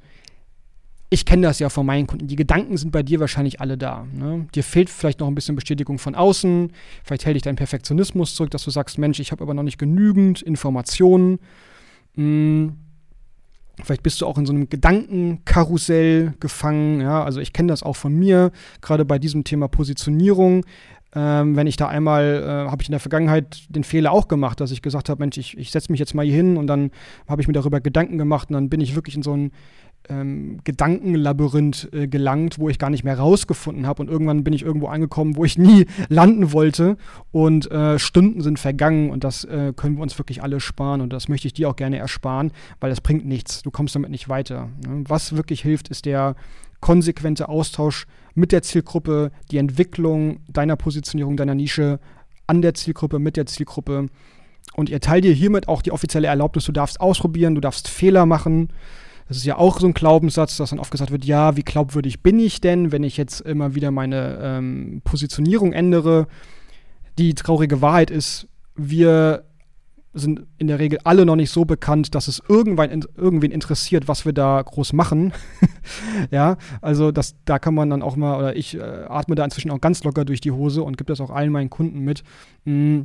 ich 1.08 1.24
kenne 1.24 1.42
das 1.42 1.58
ja 1.60 1.68
von 1.68 1.86
meinen 1.86 2.06
Kunden. 2.06 2.26
Die 2.26 2.36
Gedanken 2.36 2.76
sind 2.76 2.90
bei 2.90 3.02
dir 3.02 3.20
wahrscheinlich 3.20 3.60
alle 3.60 3.78
da. 3.78 4.06
Ne? 4.12 4.46
Dir 4.54 4.64
fehlt 4.64 4.90
vielleicht 4.90 5.20
noch 5.20 5.28
ein 5.28 5.34
bisschen 5.34 5.54
Bestätigung 5.54 5.98
von 5.98 6.14
außen. 6.14 6.72
Vielleicht 7.04 7.26
hält 7.26 7.36
dich 7.36 7.42
dein 7.42 7.56
Perfektionismus 7.56 8.34
zurück, 8.34 8.50
dass 8.50 8.64
du 8.64 8.70
sagst, 8.70 8.98
Mensch, 8.98 9.20
ich 9.20 9.30
habe 9.30 9.42
aber 9.42 9.54
noch 9.54 9.62
nicht 9.62 9.78
genügend 9.78 10.42
Informationen. 10.42 11.38
Hm. 12.14 12.76
Vielleicht 13.84 14.02
bist 14.02 14.22
du 14.22 14.26
auch 14.26 14.38
in 14.38 14.46
so 14.46 14.54
einem 14.54 14.70
Gedankenkarussell 14.70 16.32
gefangen. 16.40 17.02
Ja? 17.02 17.22
Also 17.22 17.40
ich 17.40 17.52
kenne 17.52 17.68
das 17.68 17.82
auch 17.82 17.96
von 17.96 18.14
mir, 18.14 18.50
gerade 18.80 19.04
bei 19.04 19.18
diesem 19.18 19.44
Thema 19.44 19.68
Positionierung. 19.68 20.64
Ähm, 21.14 21.56
wenn 21.56 21.66
ich 21.66 21.76
da 21.76 21.86
einmal, 21.86 22.42
äh, 22.42 22.70
habe 22.70 22.82
ich 22.82 22.88
in 22.88 22.92
der 22.92 23.00
Vergangenheit 23.00 23.64
den 23.68 23.84
Fehler 23.84 24.12
auch 24.12 24.28
gemacht, 24.28 24.60
dass 24.60 24.70
ich 24.70 24.82
gesagt 24.82 25.08
habe, 25.08 25.20
Mensch, 25.20 25.38
ich, 25.38 25.56
ich 25.56 25.70
setze 25.70 25.92
mich 25.92 26.00
jetzt 26.00 26.14
mal 26.14 26.26
hier 26.26 26.34
hin 26.34 26.56
und 26.56 26.66
dann 26.66 26.90
habe 27.28 27.40
ich 27.40 27.48
mir 27.48 27.54
darüber 27.54 27.80
Gedanken 27.80 28.18
gemacht 28.18 28.50
und 28.50 28.54
dann 28.54 28.68
bin 28.68 28.80
ich 28.80 28.94
wirklich 28.96 29.14
in 29.14 29.22
so 29.22 29.34
ein 29.34 29.52
ähm, 30.08 30.58
Gedankenlabyrinth 30.64 31.88
äh, 31.92 32.06
gelangt, 32.08 32.58
wo 32.58 32.68
ich 32.68 32.78
gar 32.78 32.90
nicht 32.90 33.04
mehr 33.04 33.18
rausgefunden 33.18 33.86
habe. 33.86 34.02
Und 34.02 34.08
irgendwann 34.08 34.44
bin 34.44 34.52
ich 34.52 34.62
irgendwo 34.62 34.88
angekommen, 34.88 35.36
wo 35.36 35.44
ich 35.44 35.58
nie 35.58 35.86
landen 36.08 36.52
wollte. 36.52 36.96
Und 37.32 37.70
äh, 37.70 37.98
Stunden 37.98 38.40
sind 38.40 38.58
vergangen 38.58 39.10
und 39.10 39.24
das 39.24 39.44
äh, 39.44 39.72
können 39.76 39.96
wir 39.96 40.02
uns 40.02 40.18
wirklich 40.18 40.42
alle 40.42 40.60
sparen. 40.60 41.00
Und 41.00 41.12
das 41.12 41.28
möchte 41.28 41.46
ich 41.46 41.54
dir 41.54 41.68
auch 41.68 41.76
gerne 41.76 41.98
ersparen, 41.98 42.52
weil 42.80 42.90
das 42.90 43.00
bringt 43.00 43.26
nichts. 43.26 43.62
Du 43.62 43.70
kommst 43.70 43.94
damit 43.94 44.10
nicht 44.10 44.28
weiter. 44.28 44.68
Ne? 44.86 45.04
Was 45.06 45.36
wirklich 45.36 45.62
hilft, 45.62 45.88
ist 45.88 46.06
der 46.06 46.36
konsequente 46.80 47.48
Austausch 47.48 48.06
mit 48.34 48.52
der 48.52 48.62
Zielgruppe, 48.62 49.30
die 49.50 49.58
Entwicklung 49.58 50.40
deiner 50.48 50.76
Positionierung, 50.76 51.36
deiner 51.36 51.54
Nische 51.54 51.98
an 52.46 52.62
der 52.62 52.74
Zielgruppe, 52.74 53.18
mit 53.18 53.36
der 53.36 53.46
Zielgruppe. 53.46 54.06
Und 54.74 54.90
ihr 54.90 55.00
teilt 55.00 55.24
dir 55.24 55.32
hiermit 55.32 55.68
auch 55.68 55.82
die 55.82 55.92
offizielle 55.92 56.28
Erlaubnis, 56.28 56.66
du 56.66 56.72
darfst 56.72 57.00
ausprobieren, 57.00 57.54
du 57.54 57.60
darfst 57.60 57.88
Fehler 57.88 58.26
machen. 58.26 58.68
Das 59.28 59.36
ist 59.36 59.44
ja 59.44 59.56
auch 59.56 59.80
so 59.80 59.86
ein 59.86 59.94
Glaubenssatz, 59.94 60.56
dass 60.56 60.70
dann 60.70 60.78
oft 60.78 60.90
gesagt 60.90 61.10
wird, 61.10 61.24
ja, 61.24 61.56
wie 61.56 61.62
glaubwürdig 61.62 62.22
bin 62.22 62.38
ich 62.38 62.60
denn, 62.60 62.92
wenn 62.92 63.02
ich 63.02 63.16
jetzt 63.16 63.40
immer 63.40 63.74
wieder 63.74 63.90
meine 63.90 64.38
ähm, 64.40 65.00
Positionierung 65.04 65.72
ändere? 65.72 66.28
Die 67.18 67.34
traurige 67.34 67.82
Wahrheit 67.82 68.10
ist, 68.10 68.46
wir 68.76 69.44
sind 70.12 70.46
in 70.58 70.66
der 70.66 70.78
Regel 70.78 70.98
alle 71.04 71.26
noch 71.26 71.36
nicht 71.36 71.50
so 71.50 71.64
bekannt, 71.64 72.14
dass 72.14 72.28
es 72.28 72.42
irgendwann 72.48 72.90
in, 72.90 73.04
irgendwen 73.16 73.50
interessiert, 73.50 74.08
was 74.08 74.24
wir 74.24 74.32
da 74.32 74.62
groß 74.62 74.92
machen. 74.92 75.32
ja, 76.30 76.56
also 76.80 77.12
das, 77.12 77.34
da 77.44 77.58
kann 77.58 77.74
man 77.74 77.90
dann 77.90 78.02
auch 78.02 78.16
mal, 78.16 78.38
oder 78.38 78.56
ich 78.56 78.76
äh, 78.76 78.80
atme 78.80 79.34
da 79.34 79.44
inzwischen 79.44 79.70
auch 79.70 79.80
ganz 79.80 80.04
locker 80.04 80.24
durch 80.24 80.40
die 80.40 80.52
Hose 80.52 80.82
und 80.82 80.96
gebe 80.96 81.08
das 81.08 81.20
auch 81.20 81.30
allen 81.30 81.52
meinen 81.52 81.70
Kunden 81.70 82.00
mit. 82.00 82.22
Mm 82.64 83.02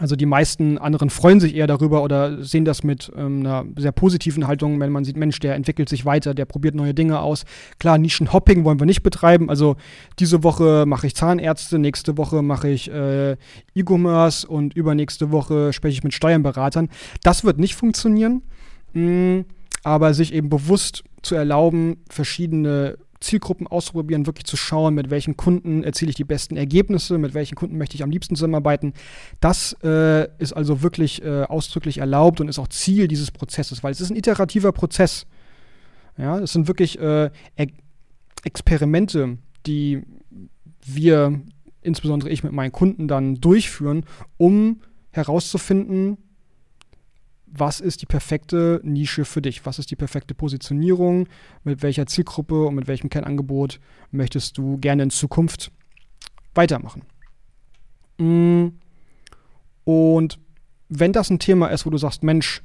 Also 0.00 0.16
die 0.16 0.26
meisten 0.26 0.78
anderen 0.78 1.10
freuen 1.10 1.40
sich 1.40 1.54
eher 1.54 1.66
darüber 1.66 2.02
oder 2.02 2.42
sehen 2.42 2.64
das 2.64 2.84
mit 2.84 3.10
ähm, 3.16 3.40
einer 3.40 3.64
sehr 3.76 3.92
positiven 3.92 4.46
Haltung, 4.46 4.78
wenn 4.80 4.92
man 4.92 5.04
sieht, 5.04 5.16
Mensch, 5.16 5.40
der 5.40 5.54
entwickelt 5.54 5.88
sich 5.88 6.04
weiter, 6.04 6.34
der 6.34 6.44
probiert 6.44 6.74
neue 6.74 6.94
Dinge 6.94 7.20
aus. 7.20 7.44
Klar, 7.78 7.98
Nischenhopping 7.98 8.64
wollen 8.64 8.80
wir 8.80 8.86
nicht 8.86 9.02
betreiben. 9.02 9.50
Also 9.50 9.76
diese 10.18 10.42
Woche 10.44 10.84
mache 10.86 11.06
ich 11.06 11.14
Zahnärzte, 11.14 11.78
nächste 11.78 12.16
Woche 12.16 12.42
mache 12.42 12.68
ich 12.68 12.90
äh, 12.90 13.36
E-Commerce 13.74 14.46
und 14.46 14.74
übernächste 14.74 15.30
Woche 15.30 15.72
spreche 15.72 15.94
ich 15.94 16.04
mit 16.04 16.14
Steuerberatern. 16.14 16.88
Das 17.22 17.44
wird 17.44 17.58
nicht 17.58 17.74
funktionieren. 17.74 18.42
Mm, 18.92 19.40
aber 19.84 20.14
sich 20.14 20.32
eben 20.32 20.48
bewusst 20.48 21.04
zu 21.22 21.34
erlauben, 21.34 21.98
verschiedene 22.08 22.98
Zielgruppen 23.20 23.66
auszuprobieren, 23.66 24.26
wirklich 24.26 24.44
zu 24.44 24.56
schauen, 24.56 24.94
mit 24.94 25.10
welchen 25.10 25.36
Kunden 25.36 25.82
erziele 25.82 26.10
ich 26.10 26.14
die 26.14 26.24
besten 26.24 26.56
Ergebnisse, 26.56 27.18
mit 27.18 27.34
welchen 27.34 27.54
Kunden 27.54 27.78
möchte 27.78 27.96
ich 27.96 28.02
am 28.02 28.10
liebsten 28.10 28.36
zusammenarbeiten. 28.36 28.92
Das 29.40 29.76
äh, 29.82 30.28
ist 30.38 30.52
also 30.52 30.82
wirklich 30.82 31.22
äh, 31.22 31.42
ausdrücklich 31.42 31.98
erlaubt 31.98 32.40
und 32.40 32.48
ist 32.48 32.58
auch 32.58 32.68
Ziel 32.68 33.08
dieses 33.08 33.30
Prozesses, 33.30 33.82
weil 33.82 33.92
es 33.92 34.00
ist 34.00 34.10
ein 34.10 34.16
iterativer 34.16 34.72
Prozess. 34.72 35.26
Ja, 36.16 36.38
es 36.38 36.52
sind 36.52 36.68
wirklich 36.68 36.98
äh, 36.98 37.30
er 37.56 37.66
Experimente, 38.44 39.38
die 39.66 40.02
wir, 40.84 41.40
insbesondere 41.82 42.30
ich 42.30 42.44
mit 42.44 42.52
meinen 42.52 42.72
Kunden, 42.72 43.08
dann 43.08 43.36
durchführen, 43.36 44.04
um 44.36 44.80
herauszufinden, 45.10 46.18
was 47.50 47.80
ist 47.80 48.02
die 48.02 48.06
perfekte 48.06 48.80
Nische 48.84 49.24
für 49.24 49.42
dich? 49.42 49.64
Was 49.66 49.78
ist 49.78 49.90
die 49.90 49.96
perfekte 49.96 50.34
Positionierung? 50.34 51.28
Mit 51.64 51.82
welcher 51.82 52.06
Zielgruppe 52.06 52.66
und 52.66 52.74
mit 52.74 52.88
welchem 52.88 53.10
Kernangebot 53.10 53.80
möchtest 54.10 54.58
du 54.58 54.78
gerne 54.78 55.04
in 55.04 55.10
Zukunft 55.10 55.70
weitermachen? 56.54 57.02
Mm. 58.18 58.68
Und 59.84 60.38
wenn 60.88 61.12
das 61.12 61.30
ein 61.30 61.38
Thema 61.38 61.68
ist, 61.68 61.86
wo 61.86 61.90
du 61.90 61.98
sagst, 61.98 62.22
Mensch, 62.22 62.62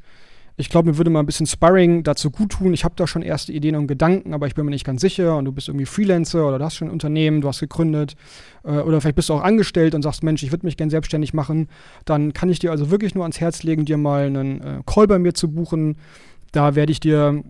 ich 0.55 0.69
glaube, 0.69 0.91
mir 0.91 0.97
würde 0.97 1.09
mal 1.09 1.19
ein 1.19 1.25
bisschen 1.25 1.47
Sparring 1.47 2.03
dazu 2.03 2.29
gut 2.29 2.51
tun. 2.51 2.73
Ich 2.73 2.83
habe 2.83 2.93
da 2.95 3.07
schon 3.07 3.23
erste 3.23 3.51
Ideen 3.51 3.75
und 3.75 3.87
Gedanken, 3.87 4.33
aber 4.33 4.45
ich 4.45 4.53
bin 4.53 4.65
mir 4.65 4.71
nicht 4.71 4.85
ganz 4.85 5.01
sicher. 5.01 5.35
Und 5.37 5.45
du 5.45 5.51
bist 5.51 5.67
irgendwie 5.67 5.87
Freelancer 5.87 6.47
oder 6.47 6.59
du 6.59 6.65
hast 6.65 6.75
schon 6.75 6.89
ein 6.89 6.91
Unternehmen, 6.91 7.41
du 7.41 7.47
hast 7.47 7.59
gegründet. 7.59 8.15
Äh, 8.63 8.77
oder 8.79 9.01
vielleicht 9.01 9.15
bist 9.15 9.29
du 9.29 9.33
auch 9.33 9.41
angestellt 9.41 9.95
und 9.95 10.03
sagst, 10.03 10.23
Mensch, 10.23 10.43
ich 10.43 10.51
würde 10.51 10.65
mich 10.65 10.77
gerne 10.77 10.91
selbstständig 10.91 11.33
machen. 11.33 11.69
Dann 12.05 12.33
kann 12.33 12.49
ich 12.49 12.59
dir 12.59 12.69
also 12.69 12.91
wirklich 12.91 13.15
nur 13.15 13.23
ans 13.23 13.39
Herz 13.39 13.63
legen, 13.63 13.85
dir 13.85 13.97
mal 13.97 14.27
einen 14.27 14.61
äh, 14.61 14.81
Call 14.85 15.07
bei 15.07 15.17
mir 15.17 15.33
zu 15.33 15.51
buchen. 15.51 15.97
Da 16.51 16.75
werde 16.75 16.91
ich 16.91 16.99
dir 16.99 17.43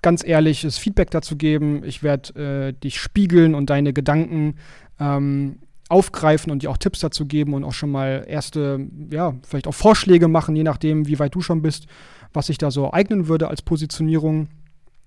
ganz 0.00 0.24
ehrliches 0.24 0.78
Feedback 0.78 1.10
dazu 1.10 1.36
geben. 1.36 1.82
Ich 1.84 2.02
werde 2.02 2.68
äh, 2.68 2.72
dich 2.72 2.98
spiegeln 2.98 3.54
und 3.54 3.68
deine 3.68 3.92
Gedanken 3.92 4.54
ähm, 4.98 5.58
aufgreifen 5.88 6.52
und 6.52 6.62
dir 6.62 6.70
auch 6.70 6.76
Tipps 6.76 7.00
dazu 7.00 7.26
geben 7.26 7.54
und 7.54 7.64
auch 7.64 7.72
schon 7.72 7.90
mal 7.90 8.24
erste, 8.28 8.86
ja, 9.10 9.34
vielleicht 9.42 9.66
auch 9.66 9.74
Vorschläge 9.74 10.28
machen, 10.28 10.54
je 10.54 10.62
nachdem, 10.62 11.06
wie 11.06 11.18
weit 11.18 11.34
du 11.34 11.40
schon 11.40 11.62
bist, 11.62 11.86
was 12.32 12.46
sich 12.46 12.58
da 12.58 12.70
so 12.70 12.92
eignen 12.92 13.28
würde 13.28 13.48
als 13.48 13.62
Positionierung. 13.62 14.48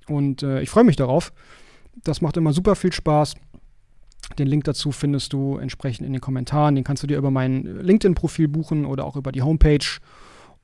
Und 0.08 0.44
äh, 0.44 0.62
ich 0.62 0.70
freue 0.70 0.84
mich 0.84 0.96
darauf. 0.96 1.34
Das 2.04 2.22
macht 2.22 2.38
immer 2.38 2.54
super 2.54 2.76
viel 2.76 2.92
Spaß. 2.92 3.36
Den 4.40 4.48
Link 4.48 4.64
dazu 4.64 4.92
findest 4.92 5.34
du 5.34 5.58
entsprechend 5.58 6.08
in 6.08 6.14
den 6.14 6.22
Kommentaren. 6.22 6.76
Den 6.76 6.84
kannst 6.84 7.04
du 7.04 7.08
dir 7.08 7.18
über 7.18 7.32
mein 7.32 7.64
LinkedIn-Profil 7.64 8.48
buchen 8.48 8.86
oder 8.86 9.06
auch 9.06 9.16
über 9.16 9.32
die 9.32 9.42
Homepage. 9.42 10.00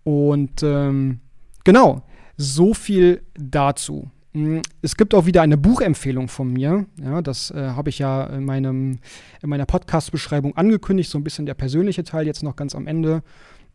Und 0.03 0.63
ähm, 0.63 1.19
genau, 1.63 2.03
so 2.37 2.73
viel 2.73 3.23
dazu. 3.35 4.09
Mm, 4.33 4.59
es 4.81 4.95
gibt 4.97 5.13
auch 5.13 5.25
wieder 5.25 5.41
eine 5.41 5.57
Buchempfehlung 5.57 6.27
von 6.27 6.51
mir. 6.51 6.85
Ja, 7.01 7.21
das 7.21 7.51
äh, 7.51 7.69
habe 7.69 7.89
ich 7.89 7.99
ja 7.99 8.25
in, 8.25 8.45
meinem, 8.45 8.99
in 9.41 9.49
meiner 9.49 9.65
Podcast-Beschreibung 9.65 10.55
angekündigt, 10.55 11.09
so 11.09 11.17
ein 11.17 11.23
bisschen 11.23 11.45
der 11.45 11.53
persönliche 11.53 12.03
Teil 12.03 12.25
jetzt 12.25 12.43
noch 12.43 12.55
ganz 12.55 12.75
am 12.75 12.87
Ende. 12.87 13.23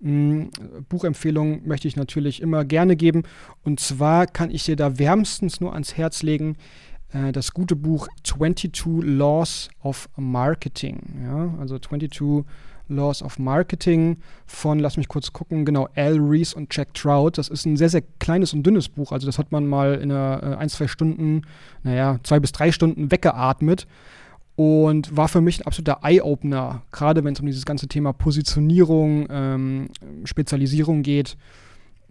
Mhm, 0.00 0.50
Buchempfehlung 0.88 1.66
möchte 1.66 1.88
ich 1.88 1.96
natürlich 1.96 2.42
immer 2.42 2.64
gerne 2.64 2.96
geben. 2.96 3.22
Und 3.62 3.80
zwar 3.80 4.26
kann 4.26 4.50
ich 4.50 4.64
dir 4.64 4.76
da 4.76 4.98
wärmstens 4.98 5.60
nur 5.60 5.72
ans 5.72 5.96
Herz 5.96 6.22
legen, 6.22 6.56
äh, 7.12 7.32
das 7.32 7.52
gute 7.52 7.76
Buch 7.76 8.08
22 8.24 9.04
Laws 9.04 9.68
of 9.82 10.08
Marketing. 10.16 11.00
Ja, 11.22 11.54
also 11.58 11.78
22 11.78 12.44
Laws 12.92 13.22
of 13.22 13.38
Marketing 13.38 14.18
von, 14.46 14.78
lass 14.78 14.96
mich 14.96 15.08
kurz 15.08 15.32
gucken, 15.32 15.64
genau, 15.64 15.88
Al 15.94 16.18
Rees 16.18 16.54
und 16.54 16.74
Jack 16.74 16.94
Trout. 16.94 17.32
Das 17.34 17.48
ist 17.48 17.66
ein 17.66 17.76
sehr, 17.76 17.88
sehr 17.88 18.02
kleines 18.20 18.52
und 18.52 18.62
dünnes 18.64 18.88
Buch. 18.88 19.12
Also 19.12 19.26
das 19.26 19.38
hat 19.38 19.52
man 19.52 19.66
mal 19.66 19.94
in 19.94 20.10
einer, 20.12 20.42
äh, 20.42 20.56
ein, 20.56 20.68
zwei 20.68 20.86
Stunden, 20.86 21.42
naja, 21.82 22.18
zwei 22.22 22.40
bis 22.40 22.52
drei 22.52 22.72
Stunden 22.72 23.10
weggeatmet 23.10 23.86
und 24.56 25.16
war 25.16 25.28
für 25.28 25.40
mich 25.40 25.60
ein 25.60 25.66
absoluter 25.66 26.00
Eye-Opener, 26.02 26.82
gerade 26.92 27.24
wenn 27.24 27.34
es 27.34 27.40
um 27.40 27.46
dieses 27.46 27.64
ganze 27.64 27.88
Thema 27.88 28.12
Positionierung, 28.12 29.26
ähm, 29.30 29.88
Spezialisierung 30.24 31.02
geht. 31.02 31.36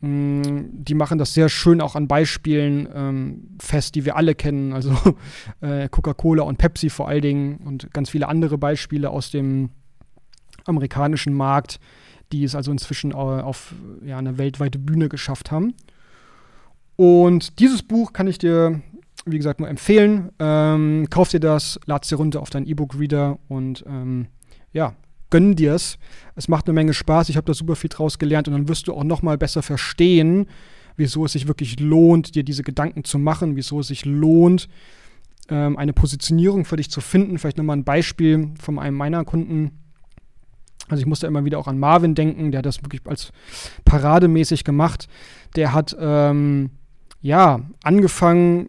Mm, 0.02 0.64
die 0.72 0.96
machen 0.96 1.20
das 1.20 1.36
sehr 1.36 1.48
schön 1.48 1.80
auch 1.80 1.96
an 1.96 2.08
Beispielen 2.08 2.90
ähm, 2.94 3.48
fest, 3.60 3.94
die 3.94 4.06
wir 4.06 4.16
alle 4.16 4.34
kennen, 4.34 4.74
also 4.74 4.98
äh, 5.62 5.88
Coca-Cola 5.90 6.44
und 6.44 6.58
Pepsi 6.58 6.90
vor 6.90 7.08
allen 7.08 7.22
Dingen 7.22 7.58
und 7.58 7.94
ganz 7.94 8.10
viele 8.10 8.28
andere 8.28 8.58
Beispiele 8.58 9.12
aus 9.12 9.30
dem 9.30 9.70
amerikanischen 10.66 11.34
Markt, 11.34 11.80
die 12.32 12.44
es 12.44 12.56
also 12.56 12.72
inzwischen 12.72 13.14
auf 13.14 13.74
ja, 14.06 14.18
eine 14.18 14.38
weltweite 14.38 14.80
Bühne 14.80 15.10
geschafft 15.10 15.52
haben. 15.52 15.74
Und 16.96 17.60
dieses 17.60 17.84
Buch 17.84 18.14
kann 18.14 18.28
ich 18.28 18.38
dir, 18.38 18.82
wie 19.26 19.38
gesagt, 19.38 19.60
nur 19.60 19.70
empfehlen. 19.70 20.30
Ähm, 20.40 21.08
kauf 21.10 21.30
dir 21.30 21.40
das, 21.40 21.80
lad 21.86 22.10
dir 22.10 22.16
runter 22.16 22.42
auf 22.42 22.50
deinen 22.50 22.68
E-Book-Reader 22.68 23.40
und 23.48 23.84
ähm, 23.88 24.28
ja, 24.72 24.96
gönn 25.30 25.56
dir 25.56 25.74
es. 25.74 25.98
Es 26.36 26.48
macht 26.48 26.68
eine 26.68 26.74
Menge 26.74 26.94
Spaß. 26.94 27.30
Ich 27.30 27.38
habe 27.38 27.46
da 27.46 27.54
super 27.54 27.76
viel 27.76 27.90
draus 27.90 28.20
gelernt 28.20 28.48
und 28.48 28.54
dann 28.54 28.68
wirst 28.68 28.88
du 28.88 28.94
auch 28.94 29.04
noch 29.04 29.24
mal 29.24 29.38
besser 29.38 29.64
verstehen, 29.64 30.48
wieso 30.96 31.26
es 31.26 31.32
sich 31.32 31.48
wirklich 31.48 31.80
lohnt, 31.80 32.36
dir 32.36 32.44
diese 32.44 32.64
Gedanken 32.64 33.04
zu 33.04 33.18
machen, 33.18 33.56
wieso 33.56 33.80
es 33.80 33.88
sich 33.88 34.06
lohnt, 34.06 34.70
ähm, 35.50 35.78
eine 35.78 35.94
Positionierung 35.94 36.66
für 36.66 36.78
dich 36.78 36.92
zu 36.92 37.02
finden. 37.02 37.40
Vielleicht 37.40 37.58
nochmal 37.58 37.78
ein 37.78 37.84
Beispiel 37.84 38.52
von 38.60 38.78
einem 38.78 38.98
meiner 38.98 39.26
Kunden. 39.26 39.72
Also 40.90 41.02
ich 41.02 41.08
musste 41.08 41.28
immer 41.28 41.46
wieder 41.46 41.60
auch 41.60 41.68
an 41.68 41.80
Marvin 41.80 42.16
denken, 42.16 42.52
der 42.52 42.60
hat 42.60 42.66
das 42.66 42.84
wirklich 42.84 43.02
als 43.06 43.32
parademäßig 43.86 44.64
gemacht. 44.64 45.08
Der 45.56 45.74
hat 45.74 45.96
ähm, 46.00 46.72
ja 47.22 47.62
angefangen 47.84 48.68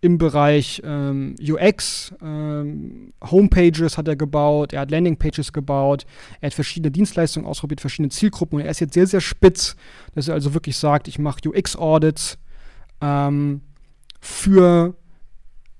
im 0.00 0.18
Bereich 0.18 0.82
ähm, 0.84 1.34
UX, 1.40 2.14
ähm, 2.22 3.12
Homepages 3.24 3.98
hat 3.98 4.06
er 4.06 4.14
gebaut, 4.14 4.72
er 4.72 4.80
hat 4.80 4.90
Landingpages 4.90 5.52
gebaut, 5.52 6.06
er 6.40 6.46
hat 6.46 6.54
verschiedene 6.54 6.90
Dienstleistungen 6.90 7.48
ausprobiert, 7.48 7.80
verschiedene 7.80 8.10
Zielgruppen 8.10 8.58
und 8.58 8.64
er 8.64 8.70
ist 8.70 8.80
jetzt 8.80 8.94
sehr, 8.94 9.06
sehr 9.06 9.20
spitz, 9.20 9.74
dass 10.14 10.28
er 10.28 10.34
also 10.34 10.54
wirklich 10.54 10.76
sagt, 10.76 11.08
ich 11.08 11.18
mache 11.18 11.48
UX-Audits 11.48 12.38
ähm, 13.00 13.62
für 14.20 14.94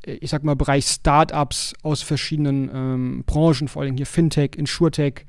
ich 0.06 0.30
sag 0.30 0.44
mal, 0.44 0.54
Bereich 0.54 0.86
Startups 0.86 1.74
aus 1.82 2.02
verschiedenen 2.02 2.70
ähm, 2.72 3.24
Branchen, 3.26 3.68
vor 3.68 3.82
allem 3.82 3.96
hier 3.96 4.06
Fintech, 4.06 4.52
Insurtech, 4.56 5.26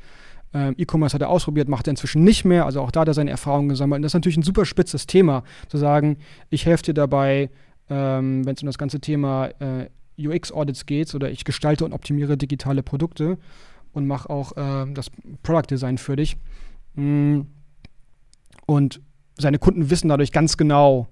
ähm, 0.53 0.75
E-Commerce 0.77 1.13
hat 1.13 1.21
er 1.21 1.29
ausprobiert, 1.29 1.67
macht 1.67 1.87
er 1.87 1.91
inzwischen 1.91 2.23
nicht 2.23 2.45
mehr. 2.45 2.65
Also 2.65 2.81
auch 2.81 2.91
da 2.91 3.01
hat 3.01 3.07
er 3.07 3.13
seine 3.13 3.31
Erfahrungen 3.31 3.69
gesammelt. 3.69 3.97
Und 3.97 4.03
das 4.03 4.11
ist 4.11 4.15
natürlich 4.15 4.37
ein 4.37 4.43
super 4.43 4.65
spitzes 4.65 5.07
Thema, 5.07 5.43
zu 5.67 5.77
sagen, 5.77 6.17
ich 6.49 6.65
helfe 6.65 6.83
dir 6.83 6.93
dabei, 6.93 7.49
ähm, 7.89 8.45
wenn 8.45 8.55
es 8.55 8.61
um 8.61 8.67
das 8.67 8.77
ganze 8.77 8.99
Thema 8.99 9.47
äh, 9.59 9.89
UX-Audits 10.19 10.85
geht 10.85 11.13
oder 11.15 11.29
ich 11.31 11.43
gestalte 11.43 11.83
und 11.83 11.93
optimiere 11.93 12.37
digitale 12.37 12.83
Produkte 12.83 13.37
und 13.93 14.07
mache 14.07 14.29
auch 14.29 14.55
äh, 14.57 14.85
das 14.93 15.09
Product 15.43 15.67
Design 15.69 15.97
für 15.97 16.15
dich. 16.15 16.37
Mm. 16.95 17.41
Und 18.65 19.01
seine 19.37 19.59
Kunden 19.59 19.89
wissen 19.89 20.09
dadurch 20.09 20.31
ganz 20.31 20.57
genau, 20.57 21.07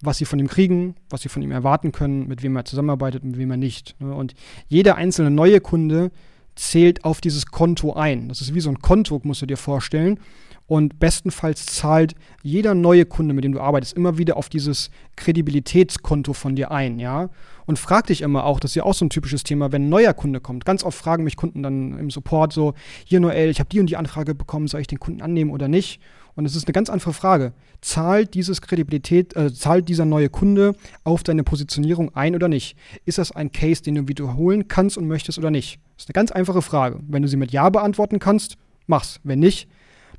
was 0.00 0.18
sie 0.18 0.24
von 0.24 0.38
ihm 0.38 0.48
kriegen, 0.48 0.94
was 1.10 1.22
sie 1.22 1.28
von 1.28 1.42
ihm 1.42 1.50
erwarten 1.50 1.92
können, 1.92 2.28
mit 2.28 2.42
wem 2.42 2.56
er 2.56 2.64
zusammenarbeitet, 2.64 3.24
mit 3.24 3.38
wem 3.38 3.50
er 3.50 3.56
nicht. 3.56 3.96
Ne? 4.00 4.14
Und 4.14 4.34
jeder 4.68 4.96
einzelne 4.96 5.30
neue 5.30 5.60
Kunde 5.60 6.10
zählt 6.54 7.04
auf 7.04 7.20
dieses 7.20 7.46
Konto 7.46 7.94
ein. 7.94 8.28
Das 8.28 8.40
ist 8.40 8.54
wie 8.54 8.60
so 8.60 8.70
ein 8.70 8.80
Konto, 8.80 9.20
musst 9.22 9.42
du 9.42 9.46
dir 9.46 9.56
vorstellen. 9.56 10.18
Und 10.66 11.00
bestenfalls 11.00 11.64
zahlt 11.64 12.14
jeder 12.42 12.74
neue 12.74 13.06
Kunde, 13.06 13.32
mit 13.32 13.42
dem 13.42 13.52
du 13.52 13.60
arbeitest, 13.60 13.94
immer 13.94 14.18
wieder 14.18 14.36
auf 14.36 14.50
dieses 14.50 14.90
Kredibilitätskonto 15.16 16.34
von 16.34 16.56
dir 16.56 16.70
ein, 16.70 16.98
ja. 16.98 17.30
Und 17.64 17.78
frag 17.78 18.08
dich 18.08 18.20
immer 18.20 18.44
auch, 18.44 18.60
das 18.60 18.72
ist 18.72 18.74
ja 18.74 18.82
auch 18.82 18.92
so 18.92 19.06
ein 19.06 19.10
typisches 19.10 19.44
Thema, 19.44 19.72
wenn 19.72 19.86
ein 19.86 19.88
neuer 19.88 20.12
Kunde 20.12 20.40
kommt. 20.40 20.66
Ganz 20.66 20.84
oft 20.84 20.98
fragen 20.98 21.24
mich 21.24 21.36
Kunden 21.36 21.62
dann 21.62 21.98
im 21.98 22.10
Support 22.10 22.52
so, 22.52 22.74
hier 23.06 23.18
Noel, 23.18 23.48
ich 23.48 23.60
habe 23.60 23.70
die 23.70 23.80
und 23.80 23.88
die 23.88 23.96
Anfrage 23.96 24.34
bekommen, 24.34 24.68
soll 24.68 24.82
ich 24.82 24.86
den 24.86 25.00
Kunden 25.00 25.22
annehmen 25.22 25.52
oder 25.52 25.68
nicht? 25.68 26.02
Und 26.38 26.44
es 26.44 26.54
ist 26.54 26.68
eine 26.68 26.72
ganz 26.72 26.88
einfache 26.88 27.14
Frage. 27.14 27.52
Zahlt 27.80 28.34
dieses 28.34 28.62
Kredibilität, 28.62 29.34
äh, 29.34 29.52
zahlt 29.52 29.88
dieser 29.88 30.04
neue 30.04 30.28
Kunde 30.28 30.76
auf 31.02 31.24
deine 31.24 31.42
Positionierung 31.42 32.14
ein 32.14 32.36
oder 32.36 32.46
nicht? 32.46 32.76
Ist 33.04 33.18
das 33.18 33.32
ein 33.32 33.50
Case, 33.50 33.82
den 33.82 33.96
du 33.96 34.06
wiederholen 34.06 34.68
kannst 34.68 34.96
und 34.96 35.08
möchtest 35.08 35.36
oder 35.38 35.50
nicht? 35.50 35.80
Das 35.96 36.04
ist 36.04 36.10
eine 36.10 36.12
ganz 36.12 36.30
einfache 36.30 36.62
Frage. 36.62 37.00
Wenn 37.08 37.22
du 37.22 37.28
sie 37.28 37.36
mit 37.36 37.50
Ja 37.50 37.70
beantworten 37.70 38.20
kannst, 38.20 38.56
mach's. 38.86 39.18
Wenn 39.24 39.40
nicht, 39.40 39.68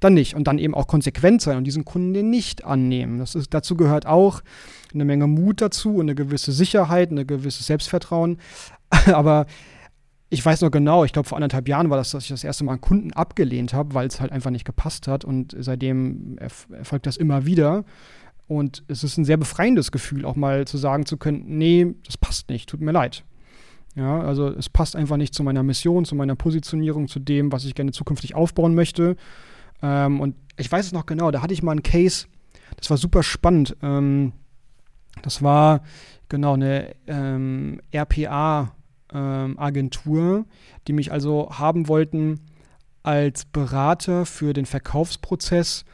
dann 0.01 0.13
nicht. 0.13 0.35
Und 0.35 0.49
dann 0.49 0.57
eben 0.57 0.75
auch 0.75 0.87
konsequent 0.87 1.41
sein 1.41 1.55
und 1.55 1.63
diesen 1.63 1.85
Kunden 1.85 2.13
den 2.13 2.29
nicht 2.29 2.65
annehmen. 2.65 3.19
Das 3.19 3.33
ist, 3.33 3.53
dazu 3.53 3.77
gehört 3.77 4.05
auch 4.05 4.41
eine 4.93 5.05
Menge 5.05 5.25
Mut 5.25 5.61
dazu 5.61 5.95
und 5.95 6.01
eine 6.01 6.15
gewisse 6.15 6.51
Sicherheit, 6.51 7.11
ein 7.11 7.27
gewisses 7.27 7.65
Selbstvertrauen. 7.67 8.39
Aber 9.13 9.45
ich 10.29 10.45
weiß 10.45 10.61
noch 10.61 10.71
genau, 10.71 11.03
ich 11.05 11.13
glaube 11.13 11.27
vor 11.27 11.37
anderthalb 11.37 11.67
Jahren 11.67 11.89
war 11.89 11.97
das, 11.97 12.11
dass 12.11 12.23
ich 12.23 12.29
das 12.29 12.43
erste 12.43 12.63
Mal 12.63 12.73
einen 12.73 12.81
Kunden 12.81 13.13
abgelehnt 13.13 13.73
habe, 13.73 13.95
weil 13.95 14.07
es 14.07 14.21
halt 14.21 14.31
einfach 14.31 14.51
nicht 14.51 14.65
gepasst 14.65 15.07
hat. 15.07 15.25
Und 15.25 15.55
seitdem 15.57 16.37
erf 16.37 16.67
erfolgt 16.71 17.07
das 17.07 17.17
immer 17.17 17.45
wieder. 17.45 17.83
Und 18.47 18.83
es 18.87 19.03
ist 19.03 19.17
ein 19.17 19.25
sehr 19.25 19.37
befreiendes 19.37 19.91
Gefühl, 19.91 20.25
auch 20.25 20.35
mal 20.35 20.65
zu 20.65 20.77
sagen 20.77 21.05
zu 21.05 21.17
können, 21.17 21.43
nee, 21.45 21.95
das 22.05 22.17
passt 22.17 22.49
nicht, 22.49 22.69
tut 22.69 22.81
mir 22.81 22.91
leid. 22.91 23.23
Ja, 23.95 24.21
also 24.21 24.47
es 24.47 24.69
passt 24.69 24.95
einfach 24.95 25.17
nicht 25.17 25.33
zu 25.33 25.43
meiner 25.43 25.63
Mission, 25.63 26.05
zu 26.05 26.15
meiner 26.15 26.35
Positionierung, 26.35 27.07
zu 27.07 27.19
dem, 27.19 27.51
was 27.51 27.65
ich 27.65 27.75
gerne 27.75 27.91
zukünftig 27.91 28.35
aufbauen 28.35 28.75
möchte. 28.75 29.15
Ähm, 29.81 30.19
und 30.19 30.35
ich 30.57 30.71
weiß 30.71 30.87
es 30.87 30.91
noch 30.91 31.05
genau, 31.05 31.31
da 31.31 31.41
hatte 31.41 31.53
ich 31.53 31.63
mal 31.63 31.71
einen 31.71 31.83
Case, 31.83 32.27
das 32.77 32.89
war 32.89 32.97
super 32.97 33.23
spannend. 33.23 33.75
Ähm, 33.81 34.33
das 35.21 35.41
war 35.43 35.81
genau 36.27 36.53
eine 36.53 36.95
ähm, 37.07 37.81
RPA-Agentur, 37.91 38.78
ähm, 39.13 39.57
die 40.87 40.93
mich 40.93 41.11
also 41.11 41.49
haben 41.51 41.87
wollten 41.87 42.39
als 43.03 43.45
Berater 43.45 44.25
für 44.25 44.53
den 44.53 44.65
Verkaufsprozess, 44.65 45.85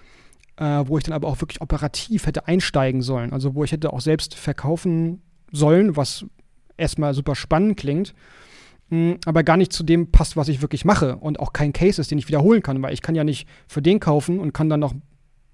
äh, 0.58 0.84
wo 0.86 0.97
ich 0.97 1.04
dann 1.04 1.13
aber 1.13 1.28
auch 1.28 1.41
wirklich 1.41 1.62
operativ 1.62 2.25
hätte 2.25 2.47
einsteigen 2.47 3.01
sollen. 3.01 3.34
Also 3.34 3.56
wo 3.56 3.63
ich 3.63 3.71
hätte 3.71 3.93
auch 3.93 4.01
selbst 4.01 4.36
verkaufen 4.36 5.21
sollen, 5.51 5.95
was 5.95 6.25
erstmal 6.78 7.13
super 7.13 7.36
spannend 7.36 7.78
klingt, 7.78 8.13
mh, 8.89 9.17
aber 9.25 9.43
gar 9.43 9.58
nicht 9.58 9.73
zu 9.73 9.84
dem 9.84 10.12
passt, 10.12 10.36
was 10.36 10.47
ich 10.47 10.62
wirklich 10.62 10.86
mache 10.86 11.17
und 11.17 11.39
auch 11.39 11.54
kein 11.54 11.73
Case 11.73 12.01
ist, 12.01 12.12
den 12.12 12.17
ich 12.17 12.28
wiederholen 12.28 12.62
kann, 12.62 12.82
weil 12.82 12.93
ich 12.93 13.01
kann 13.01 13.15
ja 13.15 13.23
nicht 13.23 13.47
für 13.67 13.82
den 13.82 13.99
kaufen 13.99 14.39
und 14.39 14.54
kann 14.54 14.69
dann 14.69 14.80
noch 14.80 14.93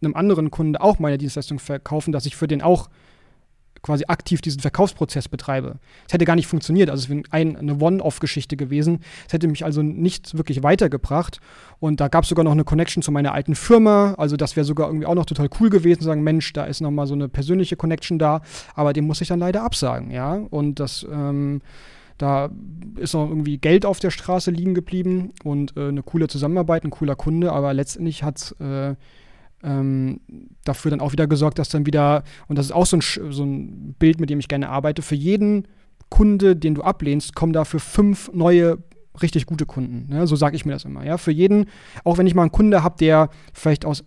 einem 0.02 0.16
anderen 0.16 0.50
Kunden 0.50 0.78
auch 0.78 1.00
meine 1.00 1.18
Dienstleistung 1.18 1.60
verkaufen, 1.60 2.12
dass 2.12 2.26
ich 2.26 2.36
für 2.36 2.48
den 2.48 2.62
auch 2.62 2.90
quasi 3.82 4.06
aktiv 4.08 4.42
diesen 4.42 4.62
Verkaufsprozess 4.62 5.28
betreibe. 5.28 5.80
Es 6.08 6.14
hätte 6.14 6.26
gar 6.26 6.36
nicht 6.36 6.48
funktioniert. 6.48 6.90
Also 6.90 7.04
es 7.04 7.10
wäre 7.10 7.24
ein, 7.32 7.58
eine 7.58 7.80
One-Off-Geschichte 7.80 8.58
gewesen. 8.58 9.00
Es 9.28 9.34
hätte 9.34 9.48
mich 9.48 9.66
also 9.66 9.82
nicht 9.82 10.38
wirklich 10.38 10.64
weitergebracht. 10.64 11.40
Und 11.80 12.00
da 12.00 12.08
gab 12.08 12.24
es 12.24 12.30
sogar 12.30 12.44
noch 12.44 12.52
eine 12.52 12.64
Connection 12.64 13.02
zu 13.02 13.12
meiner 13.12 13.34
alten 13.34 13.56
Firma. 13.56 14.14
Also 14.18 14.38
das 14.38 14.56
wäre 14.56 14.66
sogar 14.66 14.88
irgendwie 14.88 15.08
auch 15.08 15.16
noch 15.16 15.26
total 15.26 15.50
cool 15.60 15.70
gewesen, 15.70 16.04
sagen, 16.04 16.22
Mensch, 16.22 16.54
da 16.54 16.66
ist 16.66 16.82
nochmal 16.82 17.08
so 17.08 17.14
eine 17.14 17.28
persönliche 17.28 17.76
Connection 17.76 18.20
da. 18.20 18.42
Aber 18.76 18.94
den 18.94 19.06
muss 19.06 19.22
ich 19.22 19.28
dann 19.28 19.40
leider 19.40 19.64
absagen, 19.64 20.12
ja. 20.12 20.36
Und 20.36 20.80
das, 20.80 21.06
ähm, 21.12 21.62
da 22.18 22.52
ist 22.98 23.14
noch 23.16 23.28
irgendwie 23.28 23.58
Geld 23.58 23.86
auf 23.86 24.00
der 24.00 24.12
Straße 24.12 24.52
liegen 24.52 24.76
geblieben 24.76 25.34
und 25.44 25.76
äh, 25.76 25.88
eine 25.88 26.04
coole 26.04 26.28
Zusammenarbeit, 26.28 26.84
ein 26.84 26.92
cooler 26.92 27.16
Kunde, 27.16 27.52
aber 27.52 27.74
letztendlich 27.74 28.22
hat 28.22 28.38
es 28.38 28.52
äh, 28.60 28.96
ähm, 29.64 30.20
dafür 30.64 30.92
dann 30.92 31.02
auch 31.02 31.12
wieder 31.12 31.28
gesorgt, 31.28 31.60
dass 31.60 31.70
dann 31.70 31.86
wieder, 31.86 32.24
und 32.48 32.58
das 32.58 32.68
ist 32.68 32.72
auch 32.72 32.86
so 32.86 32.98
ein, 32.98 33.02
so 33.02 33.44
ein 33.44 33.96
Bild, 34.00 34.20
mit 34.20 34.30
dem 34.30 34.40
ich 34.40 34.48
gerne 34.48 34.70
arbeite, 34.70 35.02
für 35.02 35.16
jeden 35.16 35.68
Kunde, 36.10 36.56
den 36.56 36.76
du 36.76 36.82
ablehnst, 36.82 37.36
kommen 37.36 37.54
dafür 37.54 37.80
fünf 37.80 38.32
neue 38.34 38.80
richtig 39.22 39.46
gute 39.46 39.66
Kunden. 39.66 40.08
Ne? 40.10 40.28
So 40.28 40.36
sage 40.36 40.56
ich 40.56 40.66
mir 40.66 40.74
das 40.74 40.86
immer. 40.86 41.06
Ja? 41.06 41.18
Für 41.18 41.32
jeden, 41.32 41.66
auch 42.04 42.18
wenn 42.18 42.28
ich 42.28 42.36
mal 42.36 42.44
einen 42.44 42.52
Kunde 42.52 42.84
habe, 42.84 42.96
der 43.00 43.30
vielleicht 43.54 43.86
aus 43.86 44.04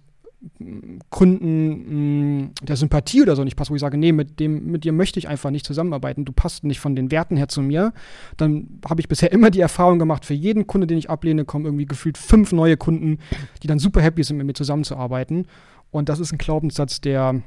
Gründen 1.11 2.43
mh, 2.43 2.51
der 2.63 2.77
Sympathie 2.77 3.23
oder 3.23 3.37
so 3.37 3.45
nicht 3.45 3.57
passt, 3.57 3.71
wo 3.71 3.75
ich 3.75 3.81
sage, 3.81 3.97
nee, 3.97 4.13
mit 4.13 4.41
dem, 4.41 4.67
mit 4.67 4.85
dir 4.85 4.93
möchte 4.93 5.19
ich 5.19 5.29
einfach 5.29 5.51
nicht 5.51 5.67
zusammenarbeiten, 5.67 6.25
du 6.25 6.33
passt 6.33 6.65
nicht 6.65 6.81
von 6.81 6.97
den 6.97 7.11
Werten 7.11 7.37
her 7.37 7.49
zu 7.49 7.63
mir, 7.63 7.93
dann 8.37 8.81
habe 8.89 9.01
ich 9.01 9.09
bisher 9.09 9.33
immer 9.33 9.51
die 9.51 9.61
Erfahrung 9.61 9.99
gemacht, 9.99 10.25
für 10.25 10.35
jeden 10.35 10.67
Kunde, 10.67 10.87
den 10.87 10.99
ich 10.99 11.11
ablehne, 11.11 11.45
kommen 11.45 11.65
irgendwie 11.65 11.87
gefühlt 11.87 12.19
fünf 12.19 12.53
neue 12.53 12.77
Kunden, 12.77 13.19
die 13.63 13.67
dann 13.67 13.79
super 13.79 14.03
happy 14.03 14.23
sind, 14.23 14.37
mit 14.37 14.47
mir 14.47 14.55
zusammenzuarbeiten. 14.55 15.47
Und 15.91 16.09
das 16.09 16.21
ist 16.21 16.33
ein 16.33 16.39
Glaubenssatz, 16.39 17.01
der 17.01 17.43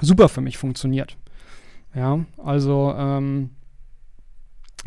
super 0.00 0.28
für 0.28 0.40
mich 0.40 0.58
funktioniert. 0.58 1.16
Ja, 1.94 2.24
also 2.38 2.94
ähm, 2.96 3.50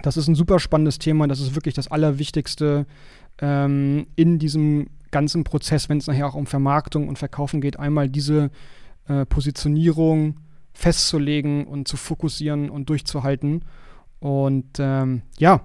das 0.03 0.17
ist 0.17 0.27
ein 0.27 0.35
super 0.35 0.59
spannendes 0.59 0.99
Thema, 0.99 1.27
das 1.27 1.39
ist 1.39 1.55
wirklich 1.55 1.73
das 1.73 1.89
Allerwichtigste 1.89 2.85
ähm, 3.39 4.07
in 4.15 4.39
diesem 4.39 4.87
ganzen 5.11 5.43
Prozess, 5.43 5.89
wenn 5.89 5.97
es 5.97 6.07
nachher 6.07 6.27
auch 6.27 6.35
um 6.35 6.45
Vermarktung 6.45 7.07
und 7.07 7.17
Verkaufen 7.17 7.61
geht, 7.61 7.79
einmal 7.79 8.09
diese 8.09 8.49
äh, 9.07 9.25
Positionierung 9.25 10.39
festzulegen 10.73 11.65
und 11.65 11.87
zu 11.87 11.97
fokussieren 11.97 12.69
und 12.69 12.89
durchzuhalten. 12.89 13.63
Und 14.19 14.77
ähm, 14.79 15.21
ja, 15.37 15.61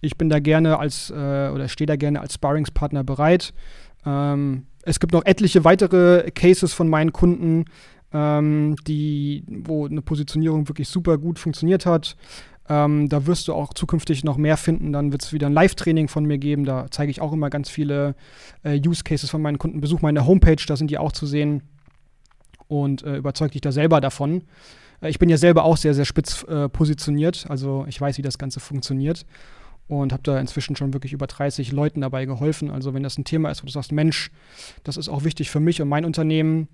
ich 0.00 0.16
bin 0.16 0.28
da 0.28 0.38
gerne 0.40 0.78
als 0.78 1.10
äh, 1.10 1.14
oder 1.14 1.68
stehe 1.68 1.86
da 1.86 1.96
gerne 1.96 2.20
als 2.20 2.34
Sparringspartner 2.34 3.04
bereit. 3.04 3.54
Ähm, 4.04 4.66
es 4.82 5.00
gibt 5.00 5.12
noch 5.12 5.24
etliche 5.24 5.64
weitere 5.64 6.30
Cases 6.32 6.72
von 6.72 6.88
meinen 6.88 7.12
Kunden, 7.12 7.64
ähm, 8.12 8.76
die, 8.86 9.44
wo 9.46 9.86
eine 9.86 10.02
Positionierung 10.02 10.68
wirklich 10.68 10.88
super 10.88 11.18
gut 11.18 11.38
funktioniert 11.38 11.86
hat. 11.86 12.16
Ähm, 12.68 13.08
da 13.08 13.26
wirst 13.26 13.48
du 13.48 13.54
auch 13.54 13.74
zukünftig 13.74 14.24
noch 14.24 14.36
mehr 14.36 14.56
finden. 14.56 14.92
Dann 14.92 15.12
wird 15.12 15.22
es 15.22 15.32
wieder 15.32 15.48
ein 15.48 15.52
Live-Training 15.52 16.08
von 16.08 16.24
mir 16.24 16.38
geben. 16.38 16.64
Da 16.64 16.86
zeige 16.90 17.10
ich 17.10 17.20
auch 17.20 17.32
immer 17.32 17.50
ganz 17.50 17.68
viele 17.68 18.14
äh, 18.62 18.80
Use 18.86 19.02
Cases 19.04 19.28
von 19.28 19.42
meinen 19.42 19.58
Kunden. 19.58 19.80
Besuch 19.80 20.00
meine 20.00 20.26
Homepage, 20.26 20.62
da 20.66 20.76
sind 20.76 20.90
die 20.90 20.98
auch 20.98 21.12
zu 21.12 21.26
sehen. 21.26 21.62
Und 22.68 23.02
äh, 23.02 23.16
überzeug 23.16 23.52
dich 23.52 23.60
da 23.60 23.72
selber 23.72 24.00
davon. 24.00 24.44
Äh, 25.00 25.10
ich 25.10 25.18
bin 25.18 25.28
ja 25.28 25.36
selber 25.36 25.64
auch 25.64 25.76
sehr, 25.76 25.94
sehr 25.94 26.04
spitz 26.04 26.44
äh, 26.44 26.68
positioniert. 26.68 27.46
Also 27.48 27.84
ich 27.88 28.00
weiß, 28.00 28.18
wie 28.18 28.22
das 28.22 28.38
Ganze 28.38 28.60
funktioniert. 28.60 29.26
Und 29.88 30.12
habe 30.12 30.22
da 30.22 30.38
inzwischen 30.38 30.76
schon 30.76 30.94
wirklich 30.94 31.12
über 31.12 31.26
30 31.26 31.72
Leuten 31.72 32.00
dabei 32.00 32.24
geholfen. 32.24 32.70
Also 32.70 32.94
wenn 32.94 33.02
das 33.02 33.18
ein 33.18 33.24
Thema 33.24 33.50
ist, 33.50 33.62
wo 33.62 33.66
du 33.66 33.72
sagst, 33.72 33.92
Mensch, 33.92 34.30
das 34.84 34.96
ist 34.96 35.08
auch 35.08 35.24
wichtig 35.24 35.50
für 35.50 35.60
mich 35.60 35.82
und 35.82 35.88
mein 35.88 36.04
Unternehmen, 36.04 36.68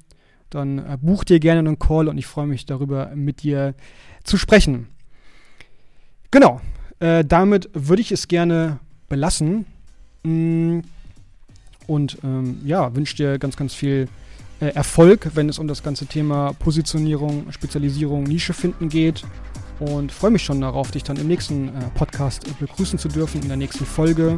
dann 0.50 0.78
äh, 0.78 0.98
buch 1.00 1.24
dir 1.24 1.40
gerne 1.40 1.60
einen 1.60 1.78
Call 1.78 2.08
und 2.08 2.18
ich 2.18 2.26
freue 2.26 2.46
mich 2.46 2.66
darüber, 2.66 3.10
mit 3.14 3.42
dir 3.42 3.74
zu 4.24 4.36
sprechen. 4.36 4.88
Genau, 6.30 6.60
äh, 7.00 7.24
damit 7.24 7.70
würde 7.72 8.02
ich 8.02 8.12
es 8.12 8.28
gerne 8.28 8.78
belassen. 9.08 9.64
Mm, 10.24 10.80
und 11.86 12.18
ähm, 12.22 12.60
ja, 12.64 12.94
wünsche 12.94 13.16
dir 13.16 13.38
ganz, 13.38 13.56
ganz 13.56 13.72
viel 13.72 14.08
äh, 14.60 14.66
Erfolg, 14.66 15.30
wenn 15.34 15.48
es 15.48 15.58
um 15.58 15.68
das 15.68 15.82
ganze 15.82 16.06
Thema 16.06 16.52
Positionierung, 16.58 17.50
Spezialisierung, 17.50 18.24
Nische 18.24 18.52
finden 18.52 18.88
geht. 18.88 19.24
Und 19.80 20.10
freue 20.10 20.32
mich 20.32 20.42
schon 20.42 20.60
darauf, 20.60 20.90
dich 20.90 21.04
dann 21.04 21.16
im 21.16 21.28
nächsten 21.28 21.68
äh, 21.68 21.72
Podcast 21.94 22.44
begrüßen 22.58 22.98
zu 22.98 23.08
dürfen, 23.08 23.40
in 23.42 23.48
der 23.48 23.56
nächsten 23.56 23.86
Folge. 23.86 24.36